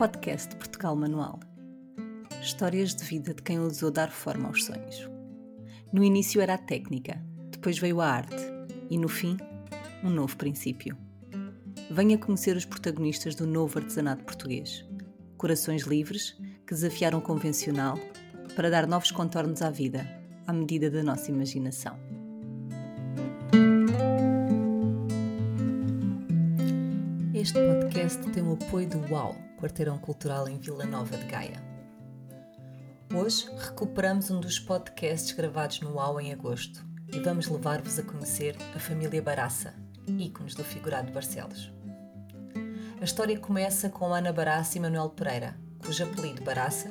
podcast 0.00 0.48
de 0.48 0.56
Portugal 0.56 0.96
Manual. 0.96 1.38
Histórias 2.40 2.94
de 2.94 3.04
vida 3.04 3.34
de 3.34 3.42
quem 3.42 3.60
ousou 3.60 3.90
dar 3.90 4.10
forma 4.10 4.48
aos 4.48 4.64
sonhos. 4.64 5.06
No 5.92 6.02
início 6.02 6.40
era 6.40 6.54
a 6.54 6.58
técnica, 6.58 7.22
depois 7.50 7.78
veio 7.78 8.00
a 8.00 8.06
arte 8.06 8.42
e, 8.88 8.96
no 8.96 9.10
fim, 9.10 9.36
um 10.02 10.08
novo 10.08 10.34
princípio. 10.38 10.96
Venha 11.90 12.16
conhecer 12.16 12.56
os 12.56 12.64
protagonistas 12.64 13.34
do 13.34 13.46
novo 13.46 13.78
artesanato 13.78 14.24
português. 14.24 14.86
Corações 15.36 15.82
livres 15.82 16.30
que 16.66 16.72
desafiaram 16.72 17.18
o 17.18 17.22
convencional 17.22 17.98
para 18.56 18.70
dar 18.70 18.86
novos 18.86 19.10
contornos 19.10 19.60
à 19.60 19.68
vida, 19.68 20.08
à 20.46 20.52
medida 20.54 20.90
da 20.90 21.02
nossa 21.02 21.30
imaginação. 21.30 22.09
Tem 28.40 28.48
o 28.48 28.54
apoio 28.54 28.88
do 28.88 29.12
UAU, 29.12 29.36
Quarteirão 29.60 29.98
Cultural 29.98 30.48
em 30.48 30.56
Vila 30.56 30.86
Nova 30.86 31.14
de 31.14 31.26
Gaia. 31.26 31.62
Hoje 33.14 33.46
recuperamos 33.58 34.30
um 34.30 34.40
dos 34.40 34.58
podcasts 34.58 35.32
gravados 35.32 35.80
no 35.80 35.96
UAU 35.96 36.18
em 36.22 36.32
agosto 36.32 36.82
e 37.12 37.18
vamos 37.18 37.48
levar-vos 37.48 37.98
a 37.98 38.02
conhecer 38.02 38.56
a 38.74 38.78
família 38.78 39.20
Baraça, 39.20 39.74
ícones 40.08 40.54
do 40.54 40.64
figurado 40.64 41.08
de 41.08 41.12
Barcelos. 41.12 41.70
A 42.98 43.04
história 43.04 43.38
começa 43.38 43.90
com 43.90 44.14
Ana 44.14 44.32
Baraça 44.32 44.78
e 44.78 44.80
Manuel 44.80 45.10
Pereira, 45.10 45.54
cujo 45.84 46.02
apelido 46.02 46.42
Baraça 46.42 46.90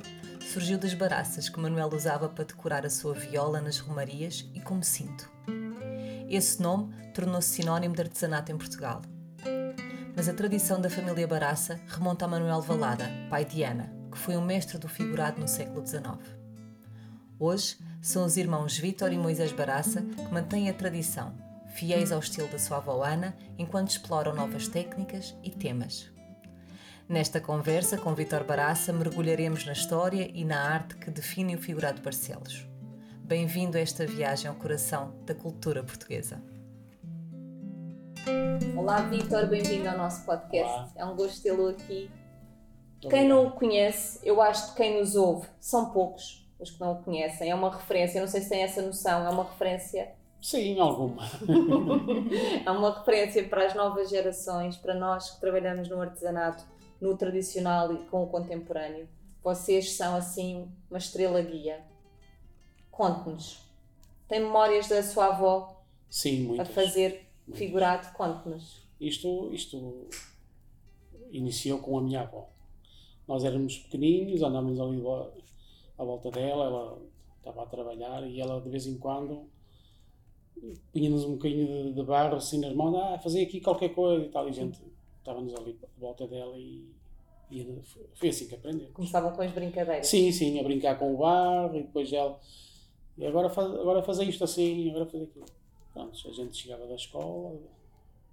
surgiu 0.53 0.77
das 0.77 0.93
baraças 0.93 1.49
que 1.49 1.59
Manuel 1.59 1.89
usava 1.91 2.29
para 2.29 2.45
decorar 2.45 2.85
a 2.85 2.91
sua 2.91 3.15
viola 3.15 3.59
nas 3.59 3.79
romarias 3.79 4.47
e 4.53 4.61
como 4.61 4.83
cinto. 4.83 5.27
Esse 6.29 6.61
nome 6.61 6.93
tornou-se 7.11 7.49
sinónimo 7.49 7.95
de 7.95 8.03
artesanato 8.03 8.51
em 8.51 8.57
Portugal 8.57 9.01
mas 10.19 10.27
a 10.27 10.33
tradição 10.33 10.81
da 10.81 10.89
família 10.89 11.25
Baraça 11.25 11.79
remonta 11.87 12.25
a 12.25 12.27
Manuel 12.27 12.61
Valada, 12.61 13.09
pai 13.29 13.45
de 13.45 13.63
Ana, 13.63 13.89
que 14.11 14.17
foi 14.17 14.35
um 14.35 14.43
mestre 14.43 14.77
do 14.77 14.89
figurado 14.89 15.39
no 15.39 15.47
século 15.47 15.87
XIX. 15.87 16.17
Hoje 17.39 17.77
são 18.01 18.25
os 18.25 18.35
irmãos 18.35 18.77
Vítor 18.77 19.13
e 19.13 19.17
Moisés 19.17 19.53
Baraça 19.53 20.01
que 20.01 20.33
mantêm 20.33 20.69
a 20.69 20.73
tradição, 20.73 21.33
fiéis 21.73 22.11
ao 22.11 22.19
estilo 22.19 22.49
da 22.49 22.59
sua 22.59 22.79
avó 22.79 23.01
Ana, 23.01 23.33
enquanto 23.57 23.91
exploram 23.91 24.35
novas 24.35 24.67
técnicas 24.67 25.33
e 25.41 25.51
temas. 25.51 26.11
Nesta 27.07 27.39
conversa 27.39 27.97
com 27.97 28.13
Vítor 28.13 28.43
Baraça 28.43 28.91
mergulharemos 28.91 29.65
na 29.65 29.71
história 29.71 30.29
e 30.33 30.43
na 30.43 30.59
arte 30.61 30.97
que 30.97 31.09
define 31.09 31.55
o 31.55 31.61
figurado 31.61 32.01
Barcelos. 32.01 32.67
Bem-vindo 33.23 33.77
a 33.77 33.79
esta 33.79 34.05
viagem 34.05 34.49
ao 34.49 34.55
coração 34.55 35.15
da 35.25 35.33
cultura 35.33 35.81
portuguesa. 35.81 36.43
Olá, 38.77 39.01
Vitor, 39.01 39.47
bem-vindo 39.47 39.89
ao 39.89 39.97
nosso 39.97 40.25
podcast. 40.25 40.73
Olá. 40.73 40.91
É 40.95 41.05
um 41.05 41.15
gosto 41.15 41.41
tê-lo 41.41 41.67
aqui. 41.67 42.09
quem 43.01 43.27
não 43.27 43.47
o 43.47 43.51
conhece, 43.51 44.19
eu 44.23 44.41
acho 44.41 44.71
que 44.71 44.77
quem 44.77 44.99
nos 44.99 45.15
ouve, 45.15 45.47
são 45.59 45.91
poucos 45.91 46.47
os 46.59 46.71
que 46.71 46.79
não 46.79 46.93
o 46.93 47.03
conhecem. 47.03 47.49
É 47.49 47.55
uma 47.55 47.71
referência, 47.71 48.19
não 48.19 48.27
sei 48.27 48.41
se 48.41 48.49
tem 48.49 48.61
essa 48.61 48.81
noção, 48.81 49.25
é 49.25 49.29
uma 49.29 49.43
referência. 49.43 50.11
Sim, 50.41 50.79
alguma. 50.79 51.23
é 52.65 52.69
uma 52.71 52.97
referência 52.97 53.47
para 53.47 53.65
as 53.65 53.73
novas 53.73 54.09
gerações, 54.09 54.77
para 54.77 54.93
nós 54.93 55.31
que 55.31 55.39
trabalhamos 55.39 55.87
no 55.89 56.01
artesanato, 56.01 56.63
no 56.99 57.17
tradicional 57.17 57.93
e 57.93 57.97
com 58.05 58.23
o 58.23 58.27
contemporâneo. 58.27 59.07
Vocês 59.43 59.95
são, 59.95 60.15
assim, 60.15 60.69
uma 60.89 60.97
estrela 60.97 61.41
guia. 61.41 61.81
Conte-nos. 62.91 63.65
Tem 64.27 64.41
memórias 64.41 64.87
da 64.87 65.01
sua 65.01 65.27
avó 65.27 65.81
Sim, 66.09 66.43
muitas. 66.43 66.69
a 66.69 66.71
fazer 66.73 67.28
figurado, 67.53 68.11
conte-nos. 68.13 68.87
Isto, 68.99 69.49
isto 69.53 70.07
iniciou 71.31 71.79
com 71.79 71.97
a 71.97 72.01
minha 72.01 72.21
avó. 72.21 72.49
Nós 73.27 73.43
éramos 73.43 73.77
pequeninos, 73.77 74.41
andávamos 74.41 74.79
ali 74.79 75.01
à 75.97 76.03
volta 76.03 76.31
dela, 76.31 76.65
ela 76.65 77.01
estava 77.37 77.63
a 77.63 77.65
trabalhar 77.65 78.27
e 78.27 78.39
ela 78.39 78.59
de 78.59 78.69
vez 78.69 78.87
em 78.87 78.97
quando 78.97 79.47
punha-nos 80.91 81.25
um 81.25 81.33
bocadinho 81.33 81.67
de, 81.67 81.93
de, 81.93 82.03
barro 82.03 82.35
assim 82.35 82.59
nas 82.59 82.73
mãos, 82.73 82.95
ah, 82.95 83.19
fazer 83.19 83.43
aqui 83.43 83.61
qualquer 83.61 83.89
coisa 83.89 84.25
e 84.25 84.29
tal, 84.29 84.47
e 84.47 84.49
a 84.49 84.53
gente 84.53 84.81
estávamos 85.17 85.53
ali 85.55 85.77
à 85.83 85.99
volta 85.99 86.27
dela 86.27 86.57
e, 86.57 86.85
e 87.51 87.81
foi 88.15 88.29
assim 88.29 88.47
que 88.47 88.55
aprendemos. 88.55 88.91
Começavam 88.93 89.31
com 89.31 89.41
as 89.41 89.51
brincadeiras? 89.51 90.07
Sim, 90.07 90.31
sim, 90.31 90.59
a 90.59 90.63
brincar 90.63 90.97
com 90.97 91.13
o 91.13 91.17
barro 91.17 91.75
e 91.77 91.83
depois 91.83 92.11
ela, 92.11 92.39
e 93.17 93.25
agora, 93.25 93.49
faz, 93.49 93.67
agora 93.73 94.01
fazer 94.01 94.25
isto 94.25 94.43
assim, 94.43 94.89
agora 94.89 95.05
fazer 95.05 95.25
aquilo. 95.25 95.45
Pronto, 95.93 96.29
a 96.29 96.31
gente 96.33 96.55
chegava 96.55 96.85
da 96.87 96.95
escola, 96.95 97.59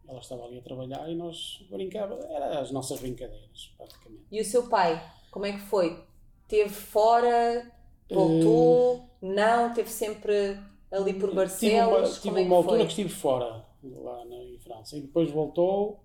ela 0.09 0.21
estava 0.21 0.45
ali 0.45 0.59
a 0.59 0.63
trabalhar 0.63 1.09
e 1.11 1.15
nós 1.15 1.65
brincávamos, 1.71 2.25
eram 2.27 2.59
as 2.59 2.71
nossas 2.71 3.01
brincadeiras, 3.01 3.73
praticamente. 3.77 4.25
E 4.31 4.41
o 4.41 4.45
seu 4.45 4.69
pai, 4.69 5.03
como 5.31 5.47
é 5.47 5.53
que 5.53 5.61
foi? 5.61 6.05
Teve 6.47 6.71
fora, 6.71 7.73
voltou, 8.09 8.97
uh, 8.97 9.09
não, 9.21 9.73
teve 9.75 9.91
sempre 9.91 10.59
ali 10.91 11.15
por 11.15 11.35
Barcelos? 11.35 12.21
Tive 12.21 12.29
uma, 12.29 12.39
tive 12.39 12.47
uma 12.47 12.57
altura 12.57 12.85
que 12.85 12.91
estive 12.91 13.09
fora, 13.09 13.65
lá 13.83 14.25
na, 14.25 14.37
em 14.37 14.59
França, 14.59 14.97
e 14.97 15.01
depois 15.01 15.31
voltou 15.31 16.01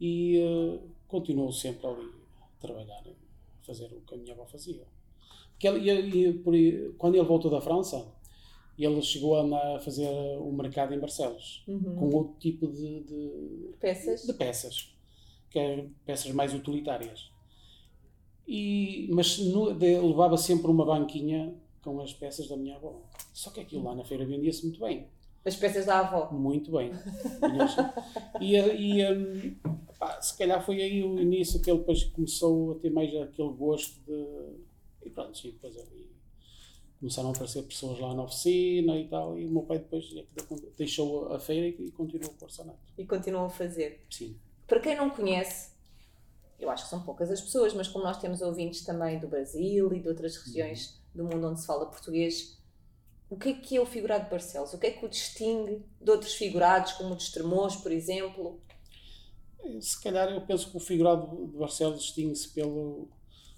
e 0.00 0.38
uh, 0.38 0.88
continuou 1.08 1.52
sempre 1.52 1.86
ali 1.86 2.08
a 2.40 2.60
trabalhar, 2.60 3.02
a 3.06 3.66
fazer 3.66 3.86
o 3.86 4.00
que 4.02 4.14
a 4.14 4.18
minha 4.18 4.32
avó 4.32 4.46
fazia. 4.46 4.86
Porque 5.52 5.66
ele, 5.66 6.34
por, 6.34 6.54
quando 6.96 7.16
ele 7.16 7.26
voltou 7.26 7.50
da 7.50 7.60
França, 7.60 8.06
ele 8.84 9.02
chegou 9.02 9.36
a 9.36 9.78
fazer 9.80 10.08
o 10.38 10.52
mercado 10.52 10.94
em 10.94 10.98
Barcelos, 10.98 11.64
uhum. 11.66 11.96
com 11.96 12.16
outro 12.16 12.34
tipo 12.38 12.66
de, 12.66 13.00
de, 13.02 13.74
peças, 13.78 14.22
de 14.22 14.32
peças, 14.32 14.94
que 15.50 15.58
eram 15.58 15.90
peças 16.04 16.32
mais 16.32 16.54
utilitárias. 16.54 17.30
E, 18.46 19.08
mas 19.12 19.38
no, 19.38 19.72
de, 19.74 19.98
levava 19.98 20.36
sempre 20.36 20.70
uma 20.70 20.84
banquinha 20.84 21.54
com 21.82 22.00
as 22.00 22.12
peças 22.12 22.48
da 22.48 22.56
minha 22.56 22.76
avó. 22.76 23.02
Só 23.32 23.50
que 23.50 23.60
aquilo 23.60 23.84
lá 23.84 23.94
na 23.94 24.04
feira 24.04 24.26
vendia-se 24.26 24.64
muito 24.64 24.80
bem. 24.80 25.06
As 25.44 25.56
peças 25.56 25.86
da 25.86 26.00
avó? 26.00 26.30
Muito 26.32 26.70
bem. 26.72 26.90
e, 28.40 28.56
e 28.56 29.12
um, 29.12 29.54
pá, 29.98 30.20
se 30.20 30.36
calhar 30.36 30.64
foi 30.64 30.82
aí 30.82 31.02
o 31.02 31.18
início 31.18 31.60
que 31.62 31.70
ele 31.70 31.78
depois 31.78 32.04
começou 32.04 32.72
a 32.72 32.74
ter 32.76 32.90
mais 32.90 33.14
aquele 33.14 33.52
gosto 33.52 34.00
de. 34.04 35.06
E 35.06 35.10
pronto, 35.10 35.38
e 35.46 35.52
depois 35.52 35.76
ali 35.78 36.09
começaram 37.00 37.30
a 37.30 37.32
aparecer 37.32 37.62
pessoas 37.62 37.98
lá 37.98 38.14
na 38.14 38.24
oficina 38.24 38.96
e 38.96 39.08
tal, 39.08 39.38
e 39.38 39.46
o 39.46 39.50
meu 39.50 39.62
pai 39.62 39.78
depois 39.78 40.14
é 40.14 40.24
deixou 40.76 41.32
a 41.32 41.40
feira 41.40 41.66
e 41.66 41.90
continuou 41.90 42.30
com 42.34 42.44
o 42.44 42.46
orçanato. 42.46 42.78
E 42.96 43.06
continuou 43.06 43.46
a 43.46 43.50
fazer? 43.50 44.04
Sim. 44.10 44.36
Para 44.66 44.80
quem 44.80 44.94
não 44.94 45.08
conhece, 45.08 45.70
eu 46.58 46.68
acho 46.68 46.84
que 46.84 46.90
são 46.90 47.02
poucas 47.02 47.30
as 47.30 47.40
pessoas, 47.40 47.72
mas 47.72 47.88
como 47.88 48.04
nós 48.04 48.18
temos 48.18 48.42
ouvintes 48.42 48.84
também 48.84 49.18
do 49.18 49.26
Brasil 49.26 49.92
e 49.94 50.00
de 50.00 50.08
outras 50.08 50.36
regiões 50.36 51.00
uhum. 51.14 51.24
do 51.24 51.34
mundo 51.34 51.48
onde 51.48 51.60
se 51.60 51.66
fala 51.66 51.86
português, 51.86 52.60
o 53.30 53.36
que 53.36 53.48
é 53.48 53.52
que 53.54 53.76
é 53.76 53.80
o 53.80 53.86
figurado 53.86 54.24
de 54.24 54.30
Barcelos? 54.30 54.74
O 54.74 54.78
que 54.78 54.88
é 54.88 54.90
que 54.90 55.04
o 55.04 55.08
distingue 55.08 55.82
de 56.00 56.10
outros 56.10 56.34
figurados, 56.34 56.92
como 56.92 57.14
o 57.14 57.16
de 57.16 57.22
Estremoz, 57.22 57.76
por 57.76 57.92
exemplo? 57.92 58.60
Se 59.80 60.02
calhar 60.02 60.30
eu 60.30 60.40
penso 60.42 60.70
que 60.70 60.76
o 60.76 60.80
figurado 60.80 61.46
de 61.46 61.56
Barcelos 61.56 62.02
distingue-se 62.02 62.48
pela 62.48 63.06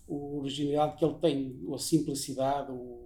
originalidade 0.07 0.97
que 0.97 1.05
ele 1.05 1.15
tem, 1.15 1.61
a 1.75 1.79
simplicidade, 1.79 2.71
o 2.71 3.02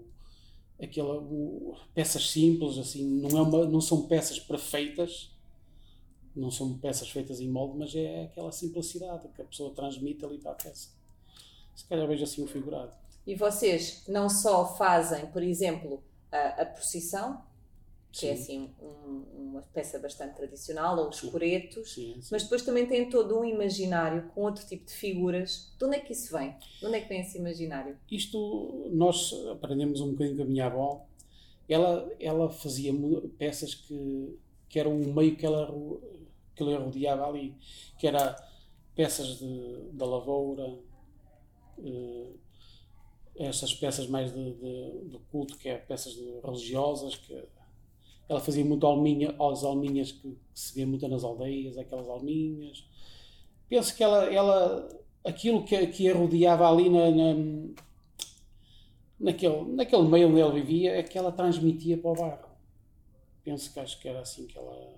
aquela 0.80 1.18
o, 1.18 1.74
peças 1.94 2.30
simples 2.30 2.78
assim 2.78 3.04
não 3.04 3.38
é 3.38 3.42
uma, 3.42 3.66
não 3.66 3.80
são 3.80 4.06
peças 4.06 4.38
perfeitas 4.38 5.34
não 6.34 6.50
são 6.50 6.76
peças 6.78 7.08
feitas 7.08 7.40
em 7.40 7.48
molde 7.48 7.78
mas 7.78 7.94
é 7.94 8.24
aquela 8.24 8.52
simplicidade 8.52 9.28
que 9.28 9.40
a 9.40 9.44
pessoa 9.44 9.74
transmite 9.74 10.24
ali 10.24 10.38
para 10.38 10.52
a 10.52 10.54
peça. 10.54 10.90
Se 11.74 11.84
calhar 11.86 12.06
vejo 12.06 12.24
assim 12.24 12.42
o 12.42 12.46
figurado. 12.46 12.94
E 13.26 13.34
vocês 13.34 14.04
não 14.06 14.28
só 14.28 14.76
fazem 14.76 15.26
por 15.26 15.42
exemplo 15.42 16.02
a, 16.30 16.62
a 16.62 16.66
procissão 16.66 17.42
que 18.18 18.26
é 18.26 18.32
assim 18.32 18.70
um, 18.80 19.24
uma 19.36 19.62
peça 19.74 19.98
bastante 19.98 20.36
tradicional, 20.36 20.98
ou 20.98 21.10
os 21.10 21.18
sim. 21.18 21.30
coretos, 21.30 21.92
sim, 21.92 22.14
sim. 22.20 22.28
mas 22.30 22.44
depois 22.44 22.62
também 22.62 22.86
tem 22.86 23.10
todo 23.10 23.38
um 23.38 23.44
imaginário 23.44 24.30
com 24.34 24.42
outro 24.42 24.66
tipo 24.66 24.86
de 24.86 24.92
figuras. 24.92 25.72
De 25.78 25.84
onde 25.84 25.96
é 25.96 26.00
que 26.00 26.12
isso 26.12 26.36
vem? 26.36 26.56
De 26.78 26.86
onde 26.86 26.96
é 26.96 27.00
que 27.00 27.08
vem 27.08 27.20
esse 27.20 27.38
imaginário? 27.38 27.98
Isto 28.10 28.88
nós 28.92 29.32
aprendemos 29.50 30.00
um 30.00 30.12
bocadinho 30.12 30.36
com 30.36 30.42
a 30.44 30.46
minha 30.46 30.66
avó. 30.66 31.04
Ela, 31.68 32.10
ela 32.18 32.50
fazia 32.50 32.92
peças 33.38 33.74
que, 33.74 34.38
que 34.68 34.78
eram 34.78 34.98
o 34.98 35.14
meio 35.14 35.36
que 35.36 35.44
ela, 35.44 35.66
que 36.54 36.62
ela 36.62 36.78
rodeava 36.78 37.26
ali, 37.26 37.54
que 37.98 38.06
era 38.06 38.36
peças 38.94 39.38
de, 39.38 39.90
da 39.92 40.06
lavoura, 40.06 40.78
eh, 41.84 42.30
essas 43.38 43.74
peças 43.74 44.06
mais 44.06 44.32
de, 44.32 44.52
de, 44.54 45.08
de 45.10 45.18
culto, 45.30 45.58
que 45.58 45.68
é 45.68 45.76
peças 45.76 46.16
religiosas, 46.42 47.16
que 47.16 47.34
ela 48.28 48.40
fazia 48.40 48.64
muito 48.64 48.86
alminha, 48.86 49.34
as 49.38 49.62
alminhas 49.62 50.12
que, 50.12 50.30
que, 50.30 50.60
se 50.60 50.74
vê 50.74 50.84
muito 50.84 51.06
nas 51.08 51.24
aldeias, 51.24 51.78
aquelas 51.78 52.08
alminhas. 52.08 52.84
Penso 53.68 53.94
que 53.96 54.02
ela, 54.02 54.24
ela 54.32 54.88
aquilo 55.24 55.64
que, 55.64 55.86
que 55.88 56.10
a 56.10 56.14
rodeava 56.14 56.68
ali 56.68 56.88
na, 56.88 57.10
na, 57.10 57.34
naquele, 59.18 59.64
naquele 59.74 60.08
meio 60.08 60.28
onde 60.28 60.40
ela 60.40 60.52
vivia, 60.52 60.96
é 60.96 61.02
que 61.02 61.16
ela 61.16 61.32
transmitia 61.32 61.98
para 61.98 62.10
o 62.10 62.14
barro. 62.14 62.48
Penso 63.44 63.72
que 63.72 63.80
acho 63.80 64.00
que 64.00 64.08
era 64.08 64.20
assim 64.20 64.46
que 64.46 64.58
ela. 64.58 64.94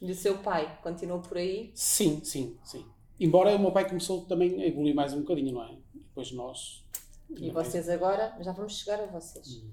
E 0.00 0.10
o 0.10 0.14
seu 0.14 0.38
pai 0.38 0.78
continuou 0.82 1.20
por 1.20 1.36
aí? 1.36 1.72
Sim, 1.74 2.20
sim, 2.24 2.56
sim. 2.62 2.84
Embora 3.18 3.56
o 3.56 3.58
meu 3.58 3.72
pai 3.72 3.88
começou 3.88 4.22
também 4.22 4.62
a 4.62 4.66
evoluir 4.66 4.94
mais 4.94 5.12
um 5.12 5.20
bocadinho, 5.20 5.54
não 5.54 5.64
é? 5.64 5.76
depois 6.18 6.32
nós. 6.32 6.84
E 7.30 7.50
vocês 7.50 7.88
agora, 7.88 8.36
já 8.40 8.52
vamos 8.52 8.78
chegar 8.78 9.00
a 9.00 9.06
vocês. 9.06 9.56
Hum. 9.56 9.70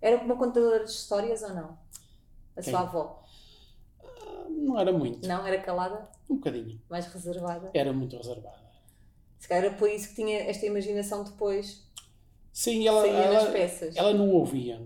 Era 0.00 0.22
uma 0.22 0.36
contadora 0.36 0.84
de 0.84 0.90
histórias 0.90 1.42
ou 1.42 1.54
não? 1.54 1.78
A 2.56 2.62
Quem? 2.62 2.72
sua 2.72 2.80
avó? 2.80 3.22
Uh, 4.00 4.50
não 4.50 4.78
era 4.78 4.92
muito. 4.92 5.26
Não? 5.26 5.46
Era 5.46 5.60
calada? 5.60 6.08
Um 6.28 6.36
bocadinho. 6.36 6.80
Mais 6.88 7.06
reservada? 7.06 7.70
Era 7.74 7.92
muito 7.92 8.16
reservada. 8.16 8.66
Se 9.38 9.48
calhar 9.48 9.64
era 9.66 9.74
por 9.74 9.88
isso 9.88 10.08
que 10.08 10.14
tinha 10.16 10.38
esta 10.38 10.66
imaginação 10.66 11.22
depois. 11.24 11.86
Sim, 12.52 12.86
ela, 12.86 13.06
ela, 13.06 13.52
ela 13.94 14.14
não 14.14 14.30
ouvia. 14.30 14.80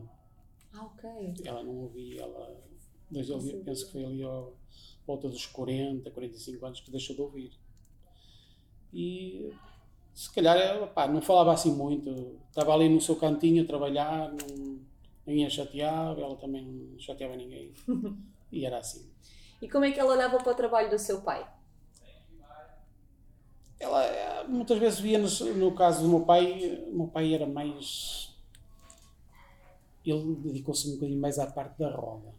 Ah, 0.75 0.85
ok. 0.87 1.35
Ela 1.45 1.63
não 1.63 1.77
ouvia, 1.77 2.23
ela. 2.23 2.61
Desde 3.09 3.33
ali, 3.33 3.63
penso 3.65 3.87
que 3.87 3.93
foi 3.93 4.05
ali 4.05 4.23
ao 4.23 4.55
volta 5.07 5.29
dos 5.29 5.47
40, 5.47 6.11
45 6.11 6.67
anos 6.67 6.81
que 6.81 6.91
deixou 6.91 7.17
de 7.17 7.23
ouvir. 7.23 7.53
E 8.93 9.53
se 10.15 10.33
calhar 10.33 10.87
pá, 10.93 11.09
não 11.09 11.21
falava 11.21 11.53
assim 11.53 11.75
muito, 11.75 12.39
estava 12.49 12.73
ali 12.75 12.89
no 12.89 13.01
seu 13.01 13.17
cantinho 13.17 13.63
a 13.63 13.67
trabalhar, 13.67 14.33
não, 14.33 14.80
ninguém 15.31 15.47
a 15.47 15.51
chateava, 15.51 16.21
ela 16.21 16.37
também 16.37 16.65
não 16.65 16.99
chateava 16.99 17.37
ninguém. 17.37 17.73
e 18.53 18.67
era 18.67 18.79
assim. 18.79 19.09
E 19.63 19.69
como 19.69 19.85
é 19.85 19.93
que 19.93 20.01
ela 20.01 20.13
olhava 20.13 20.39
para 20.39 20.53
o 20.53 20.57
trabalho 20.57 20.91
do 20.91 20.99
seu 20.99 21.21
pai? 21.23 21.47
Ela 23.79 24.05
eh, 24.05 24.45
muitas 24.49 24.79
vezes 24.79 24.99
via 24.99 25.19
-nos, 25.19 25.41
no 25.41 25.73
caso 25.75 26.03
do 26.03 26.09
meu 26.09 26.21
pai, 26.21 26.83
o 26.91 26.97
meu 26.97 27.09
pai 27.09 27.33
era 27.35 27.47
mais. 27.47 28.35
Ele 30.05 30.35
dedicou-se 30.37 30.89
um 30.89 30.95
bocadinho 30.95 31.21
mais 31.21 31.39
à 31.39 31.47
parte 31.47 31.79
da 31.79 31.95
roda. 31.95 32.35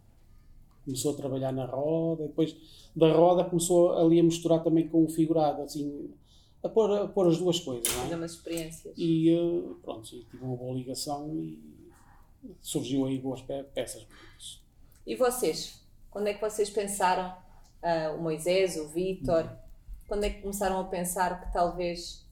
Começou 0.84 1.14
a 1.14 1.16
trabalhar 1.18 1.52
na 1.52 1.66
roda, 1.66 2.28
depois 2.28 2.56
da 2.96 3.12
roda 3.14 3.46
começou 3.46 3.94
ali 3.94 4.20
a 4.20 4.24
misturar 4.24 4.64
também 4.64 4.88
com 4.90 5.06
o 5.06 5.10
figurado, 5.10 5.62
assim, 5.62 6.12
a 6.64 6.68
pôr, 6.68 6.92
a 6.92 7.08
pôr 7.08 7.28
as 7.28 7.38
duas 7.38 7.60
coisas. 7.60 7.88
Não 7.94 8.00
é? 8.00 8.04
Fazer 8.04 8.16
umas 8.16 8.32
experiências. 8.32 8.94
E 8.98 9.32
uh, 9.32 9.76
pronto, 9.84 10.10
tive 10.10 10.44
uma 10.44 10.56
boa 10.56 10.76
ligação 10.76 11.32
e 11.36 11.81
surgiu 12.62 13.06
aí 13.06 13.18
boas 13.20 13.42
peças. 13.42 14.06
E 15.06 15.16
vocês? 15.16 15.82
Quando 16.10 16.28
é 16.28 16.34
que 16.34 16.42
vocês 16.42 16.70
pensaram, 16.70 17.34
uh, 17.82 18.16
o 18.18 18.22
Moisés, 18.22 18.78
o 18.78 18.88
Vítor, 18.90 19.44
uhum. 19.44 19.58
quando 20.08 20.24
é 20.26 20.30
que 20.30 20.42
começaram 20.42 20.80
a 20.80 20.84
pensar 20.84 21.46
que 21.46 21.54
talvez 21.54 22.26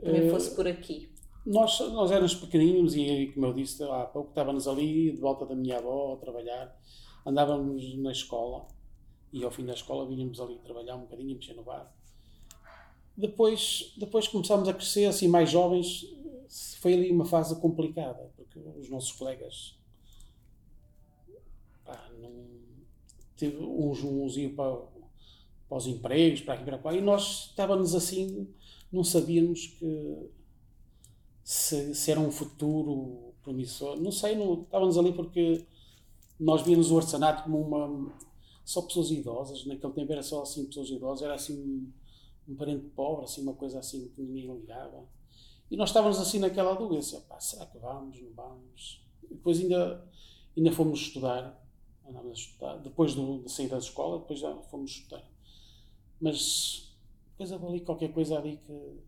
também 0.00 0.28
uh, 0.28 0.30
fosse 0.30 0.54
por 0.54 0.66
aqui? 0.66 1.10
Nós, 1.44 1.78
nós 1.78 2.10
éramos 2.10 2.34
pequeninos 2.34 2.96
e, 2.96 3.30
como 3.32 3.46
eu 3.46 3.52
disse 3.52 3.82
há 3.84 4.04
pouco, 4.04 4.30
estávamos 4.30 4.66
ali 4.66 5.12
de 5.12 5.20
volta 5.20 5.46
da 5.46 5.54
minha 5.54 5.78
avó 5.78 6.14
a 6.14 6.16
trabalhar, 6.16 6.76
andávamos 7.24 7.96
na 7.98 8.10
escola 8.10 8.66
e 9.32 9.44
ao 9.44 9.50
fim 9.50 9.64
da 9.64 9.72
escola 9.72 10.06
vinhamos 10.06 10.40
ali 10.40 10.58
trabalhar 10.58 10.96
um 10.96 11.02
bocadinho, 11.02 11.36
mexer 11.36 11.54
no 11.54 11.62
bar. 11.62 11.92
Depois, 13.16 13.94
depois 13.96 14.28
começámos 14.28 14.68
a 14.68 14.74
crescer, 14.74 15.06
assim, 15.06 15.28
mais 15.28 15.48
jovens, 15.48 16.04
foi 16.80 16.94
ali 16.94 17.10
uma 17.10 17.24
fase 17.24 17.58
complicada, 17.60 18.30
os 18.78 18.88
nossos 18.88 19.12
colegas. 19.12 19.78
Pá, 21.84 22.10
não, 22.20 22.46
teve, 23.36 23.56
uns, 23.58 24.02
uns 24.02 24.36
iam 24.36 24.54
para, 24.54 24.76
para 25.68 25.78
os 25.78 25.86
empregos, 25.86 26.40
para 26.40 26.54
aqui 26.54 26.64
para 26.64 26.80
lá, 26.82 26.94
e 26.94 27.00
nós 27.00 27.48
estávamos 27.50 27.94
assim, 27.94 28.48
não 28.92 29.04
sabíamos 29.04 29.66
que 29.66 30.30
se, 31.44 31.94
se 31.94 32.10
era 32.10 32.18
um 32.18 32.30
futuro 32.30 33.34
promissor, 33.42 34.00
não 34.00 34.10
sei, 34.10 34.34
não, 34.34 34.62
estávamos 34.62 34.98
ali 34.98 35.12
porque 35.12 35.64
nós 36.38 36.62
víamos 36.62 36.90
o 36.90 36.98
artesanato 36.98 37.44
como 37.44 37.60
uma 37.60 38.12
só 38.64 38.82
pessoas 38.82 39.12
idosas, 39.12 39.64
naquele 39.64 39.92
tempo 39.92 40.12
era 40.12 40.24
só 40.24 40.42
assim 40.42 40.66
pessoas 40.66 40.90
idosas, 40.90 41.22
era 41.22 41.34
assim 41.34 41.56
um, 41.56 42.52
um 42.52 42.56
parente 42.56 42.84
pobre, 42.96 43.24
assim 43.24 43.42
uma 43.42 43.54
coisa 43.54 43.78
assim 43.78 44.08
que 44.08 44.20
ninguém 44.20 44.52
ligava. 44.52 45.04
E 45.70 45.76
nós 45.76 45.90
estávamos 45.90 46.18
assim 46.18 46.38
naquela 46.38 46.74
dúvida, 46.74 47.20
pá, 47.28 47.40
será 47.40 47.66
que 47.66 47.78
vamos, 47.78 48.20
não 48.20 48.32
vamos? 48.32 49.04
E 49.24 49.34
depois 49.34 49.60
ainda, 49.60 50.08
ainda 50.56 50.72
fomos 50.72 51.00
estudar, 51.00 51.60
andámos 52.08 52.30
a 52.30 52.34
estudar, 52.34 52.76
depois 52.78 53.14
do, 53.14 53.42
de 53.42 53.50
sair 53.50 53.68
da 53.68 53.78
escola, 53.78 54.20
depois 54.20 54.38
já 54.38 54.54
fomos 54.62 54.92
estudar. 54.92 55.24
Mas 56.20 56.96
depois 57.32 57.50
houve 57.50 57.66
ali 57.66 57.80
qualquer 57.80 58.12
coisa 58.12 58.38
ali 58.38 58.58
que, 58.58 59.00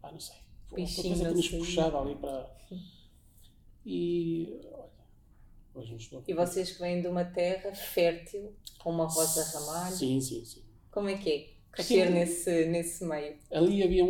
pá, 0.00 0.10
não 0.10 0.20
sei, 0.20 0.36
foi 0.68 0.80
uma 0.80 0.94
coisa 0.94 1.28
que 1.28 1.34
nos 1.34 1.48
puxava 1.48 2.00
ali 2.00 2.14
para... 2.16 2.56
E 3.88 4.60
estou. 5.98 6.22
E 6.26 6.34
vocês 6.34 6.72
que 6.72 6.80
vêm 6.80 7.00
de 7.00 7.08
uma 7.08 7.24
terra 7.24 7.74
fértil, 7.74 8.54
com 8.78 8.90
uma 8.90 9.06
rosa 9.06 9.44
ramalho. 9.44 9.94
Sim, 9.94 10.20
sim, 10.20 10.44
sim. 10.44 10.62
Como 10.90 11.08
é 11.08 11.16
que 11.16 11.30
é 11.30 11.50
crescer 11.70 12.10
nesse, 12.10 12.66
nesse 12.66 13.04
meio? 13.04 13.38
Ali 13.50 13.82
havia 13.82 14.04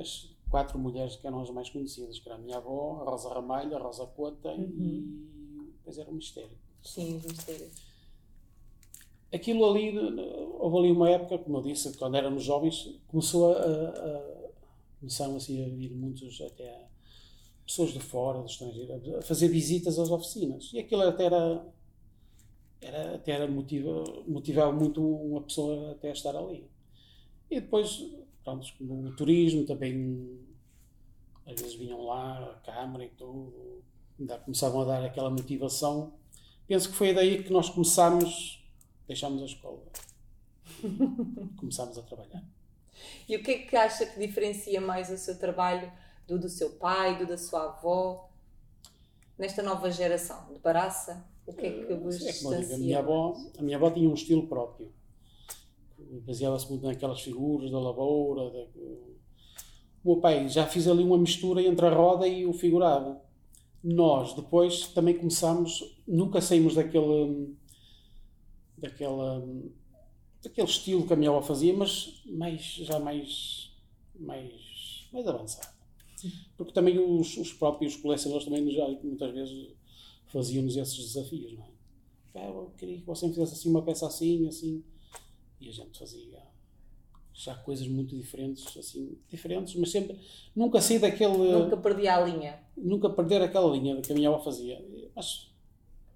as 0.00 0.29
quatro 0.50 0.78
mulheres 0.78 1.16
que 1.16 1.26
eram 1.26 1.40
as 1.40 1.50
mais 1.50 1.70
conhecidas, 1.70 2.18
que 2.18 2.28
era 2.28 2.36
a 2.36 2.42
minha 2.42 2.56
avó, 2.56 3.02
a 3.02 3.10
Rosa 3.10 3.32
Ramalho, 3.32 3.76
a 3.76 3.80
Rosa 3.80 4.06
Cota 4.06 4.50
uhum. 4.50 4.76
e 4.78 5.72
depois 5.78 5.96
era 5.98 6.10
o 6.10 6.14
Mistério. 6.14 6.58
Sim, 6.82 7.20
o 7.24 7.28
Mistério. 7.28 7.70
Aquilo 9.32 9.64
ali, 9.64 9.96
houve 10.58 10.78
ali 10.78 10.90
uma 10.92 11.08
época, 11.08 11.38
como 11.38 11.58
eu 11.58 11.62
disse, 11.62 11.96
quando 11.96 12.16
éramos 12.16 12.42
jovens, 12.42 13.00
começou 13.06 13.52
a, 13.52 13.60
a, 13.60 13.88
a 13.88 14.40
começaram 15.00 15.36
assim 15.36 15.64
a 15.64 15.68
vir 15.68 15.90
muitos 15.92 16.40
até 16.42 16.86
pessoas 17.66 17.92
de 17.92 18.00
fora, 18.00 18.40
do 18.40 18.46
estrangeiro, 18.46 19.16
a 19.16 19.22
fazer 19.22 19.48
visitas 19.48 19.98
às 19.98 20.10
oficinas. 20.10 20.70
E 20.72 20.78
aquilo 20.78 21.02
até 21.02 21.24
era, 21.24 21.66
era, 22.80 23.14
até 23.14 23.32
era 23.32 23.48
motiva, 23.48 24.04
motivava 24.26 24.72
muito 24.72 25.00
uma 25.00 25.40
pessoa 25.40 25.92
até 25.92 26.10
a 26.10 26.12
estar 26.12 26.36
ali. 26.36 26.68
E 27.50 27.60
depois, 27.60 28.04
pronto, 28.44 28.66
o 28.80 29.16
turismo 29.16 29.64
também, 29.64 30.40
às 31.46 31.60
vezes 31.60 31.74
vinham 31.74 32.04
lá, 32.04 32.38
a 32.44 32.54
Câmara 32.64 33.04
e 33.04 33.10
tudo, 33.10 33.82
ainda 34.18 34.38
começavam 34.38 34.82
a 34.82 34.84
dar 34.84 35.04
aquela 35.04 35.30
motivação. 35.30 36.12
Penso 36.66 36.90
que 36.90 36.94
foi 36.94 37.12
daí 37.12 37.42
que 37.42 37.52
nós 37.52 37.68
começámos, 37.68 38.64
deixámos 39.06 39.42
a 39.42 39.46
escola, 39.46 39.82
começámos 41.58 41.98
a 41.98 42.02
trabalhar. 42.02 42.44
E 43.28 43.36
o 43.36 43.42
que 43.42 43.50
é 43.50 43.58
que 43.58 43.76
acha 43.76 44.06
que 44.06 44.18
diferencia 44.18 44.80
mais 44.80 45.10
o 45.10 45.16
seu 45.16 45.38
trabalho 45.38 45.90
do 46.26 46.38
do 46.38 46.48
seu 46.48 46.70
pai, 46.70 47.18
do 47.18 47.26
da 47.26 47.38
sua 47.38 47.64
avó, 47.64 48.30
nesta 49.38 49.62
nova 49.62 49.90
geração 49.90 50.52
de 50.52 50.58
Baraça? 50.60 51.26
O 51.46 51.52
que 51.52 51.66
é 51.66 51.84
que 51.84 51.94
vos 51.94 52.24
é 52.24 52.32
como 52.34 52.56
digo, 52.56 52.74
a 52.74 52.78
minha 52.78 52.98
avó 52.98 53.36
A 53.58 53.62
minha 53.62 53.76
avó 53.76 53.90
tinha 53.90 54.08
um 54.08 54.14
estilo 54.14 54.46
próprio. 54.46 54.92
Baseava-se 56.26 56.68
muito 56.68 56.86
naquelas 56.86 57.20
figuras 57.20 57.70
da 57.70 57.78
lavoura. 57.78 58.50
Da... 58.50 58.58
O 60.02 60.12
meu 60.12 60.16
pai 60.16 60.48
já 60.48 60.66
fiz 60.66 60.88
ali 60.88 61.02
uma 61.02 61.18
mistura 61.18 61.62
entre 61.62 61.86
a 61.86 61.94
roda 61.94 62.26
e 62.26 62.46
o 62.46 62.52
figurado. 62.52 63.18
Nós 63.82 64.34
depois 64.34 64.88
também 64.88 65.16
começámos, 65.16 65.98
nunca 66.06 66.40
saímos 66.40 66.74
daquele 66.74 67.54
daquela 68.76 69.46
daquele 70.42 70.66
estilo 70.68 71.06
que 71.06 71.12
a 71.12 71.16
minha 71.16 71.30
avó 71.30 71.42
fazia, 71.42 71.74
mas 71.74 72.22
mais 72.26 72.62
já 72.62 72.98
mais 72.98 73.70
mais 74.18 75.08
mais 75.12 75.26
avançado. 75.26 75.74
Porque 76.56 76.72
também 76.72 76.98
os, 76.98 77.36
os 77.36 77.52
próprios 77.52 77.96
colecionadores 77.96 78.46
também 78.46 78.70
já 78.70 78.86
muitas 79.02 79.32
vezes 79.32 79.68
faziam-nos 80.26 80.76
esses 80.76 80.96
desafios, 80.96 81.52
não 81.54 81.64
é? 81.64 82.48
Eu 82.48 82.72
queria 82.78 82.98
que 82.98 83.06
você 83.06 83.26
me 83.26 83.32
fizesse 83.32 83.54
assim 83.54 83.70
uma 83.70 83.82
peça 83.82 84.06
assim, 84.06 84.46
assim. 84.46 84.84
E 85.60 85.68
a 85.68 85.72
gente 85.72 85.98
fazia 85.98 86.40
já 87.32 87.54
coisas 87.54 87.86
muito 87.86 88.16
diferentes, 88.16 88.76
assim, 88.76 89.16
diferentes, 89.28 89.74
mas 89.76 89.90
sempre, 89.90 90.18
nunca 90.54 90.80
saí 90.80 90.98
daquele... 90.98 91.52
Nunca 91.52 91.76
perdi 91.76 92.08
a 92.08 92.20
linha. 92.20 92.60
Nunca 92.76 93.08
perder 93.08 93.40
aquela 93.42 93.70
linha 93.70 94.00
que 94.00 94.12
a 94.12 94.14
minha 94.14 94.28
avó 94.28 94.38
fazia, 94.40 94.84
mas 95.14 95.50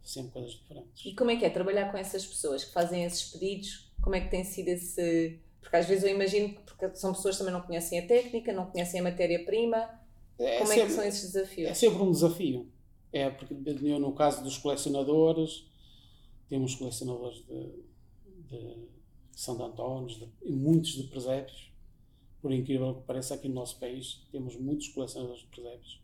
sempre 0.03 0.33
coisas 0.33 0.53
diferentes. 0.53 1.05
E 1.07 1.15
como 1.15 1.31
é 1.31 1.37
que 1.37 1.45
é 1.45 1.51
trabalhar 1.51 1.91
com 1.91 1.97
essas 1.97 2.27
pessoas 2.27 2.65
que 2.65 2.73
fazem 2.73 3.05
esses 3.05 3.31
pedidos? 3.31 3.91
Como 4.03 4.17
é 4.17 4.21
que 4.21 4.31
tem 4.31 4.45
sido 4.45 4.69
esse 4.69 5.41
porque 5.65 5.77
às 5.77 5.87
vezes 5.87 6.05
eu 6.05 6.11
imagino 6.11 6.51
que 6.51 6.61
porque 6.61 6.95
são 6.95 7.13
pessoas 7.15 7.37
que 7.37 7.39
também 7.39 7.55
não 7.55 7.67
conhecem 7.67 7.99
a 7.99 8.07
técnica, 8.07 8.53
não 8.53 8.67
conhecem 8.67 9.01
a 9.01 9.03
matéria-prima. 9.03 9.89
É, 10.39 10.59
Como 10.59 10.71
é, 10.71 10.75
sempre, 10.75 10.89
que 10.89 10.93
são 10.93 11.05
esses 11.05 11.33
desafios? 11.33 11.71
É 11.71 11.75
sempre 11.75 12.03
um 12.03 12.11
desafio. 12.11 12.69
É 13.13 13.31
porque 13.31 13.55
no 13.55 14.13
caso 14.13 14.43
dos 14.43 14.59
colecionadores, 14.59 15.65
temos 16.49 16.75
colecionadores 16.75 17.45
de, 17.47 17.85
de 18.49 18.89
Santo 19.35 19.62
António, 19.62 20.09
de, 20.09 20.53
muitos 20.53 20.93
de 20.93 21.05
presépios. 21.05 21.73
Por 22.41 22.53
incrível 22.53 22.95
que 22.95 23.03
pareça, 23.03 23.35
aqui 23.35 23.49
no 23.49 23.55
nosso 23.55 23.79
país 23.79 24.23
temos 24.31 24.57
muitos 24.57 24.88
colecionadores 24.88 25.43
de 25.43 25.49
presépios. 25.49 26.00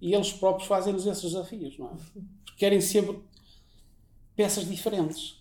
E 0.00 0.14
eles 0.14 0.32
próprios 0.32 0.68
fazem-nos 0.68 1.06
esses 1.06 1.22
desafios, 1.22 1.78
não 1.78 1.86
é? 1.86 1.96
Porque 2.44 2.56
querem 2.56 2.80
sempre 2.80 3.20
peças 4.34 4.68
diferentes. 4.68 5.36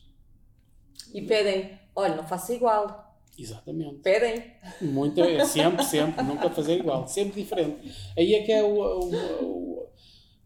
E 1.13 1.21
pedem, 1.21 1.77
olha, 1.95 2.15
não 2.15 2.27
faça 2.27 2.53
igual. 2.53 3.15
Exatamente. 3.37 3.99
Pedem. 3.99 4.51
Muito, 4.81 5.21
é 5.21 5.45
sempre, 5.45 5.83
sempre, 5.85 6.23
nunca 6.23 6.49
fazer 6.49 6.79
igual, 6.79 7.07
sempre 7.07 7.41
diferente. 7.41 7.93
Aí 8.17 8.33
é 8.33 8.43
que 8.43 8.51
é 8.51 8.63
o, 8.63 8.79
o, 8.79 9.43
o 9.43 9.89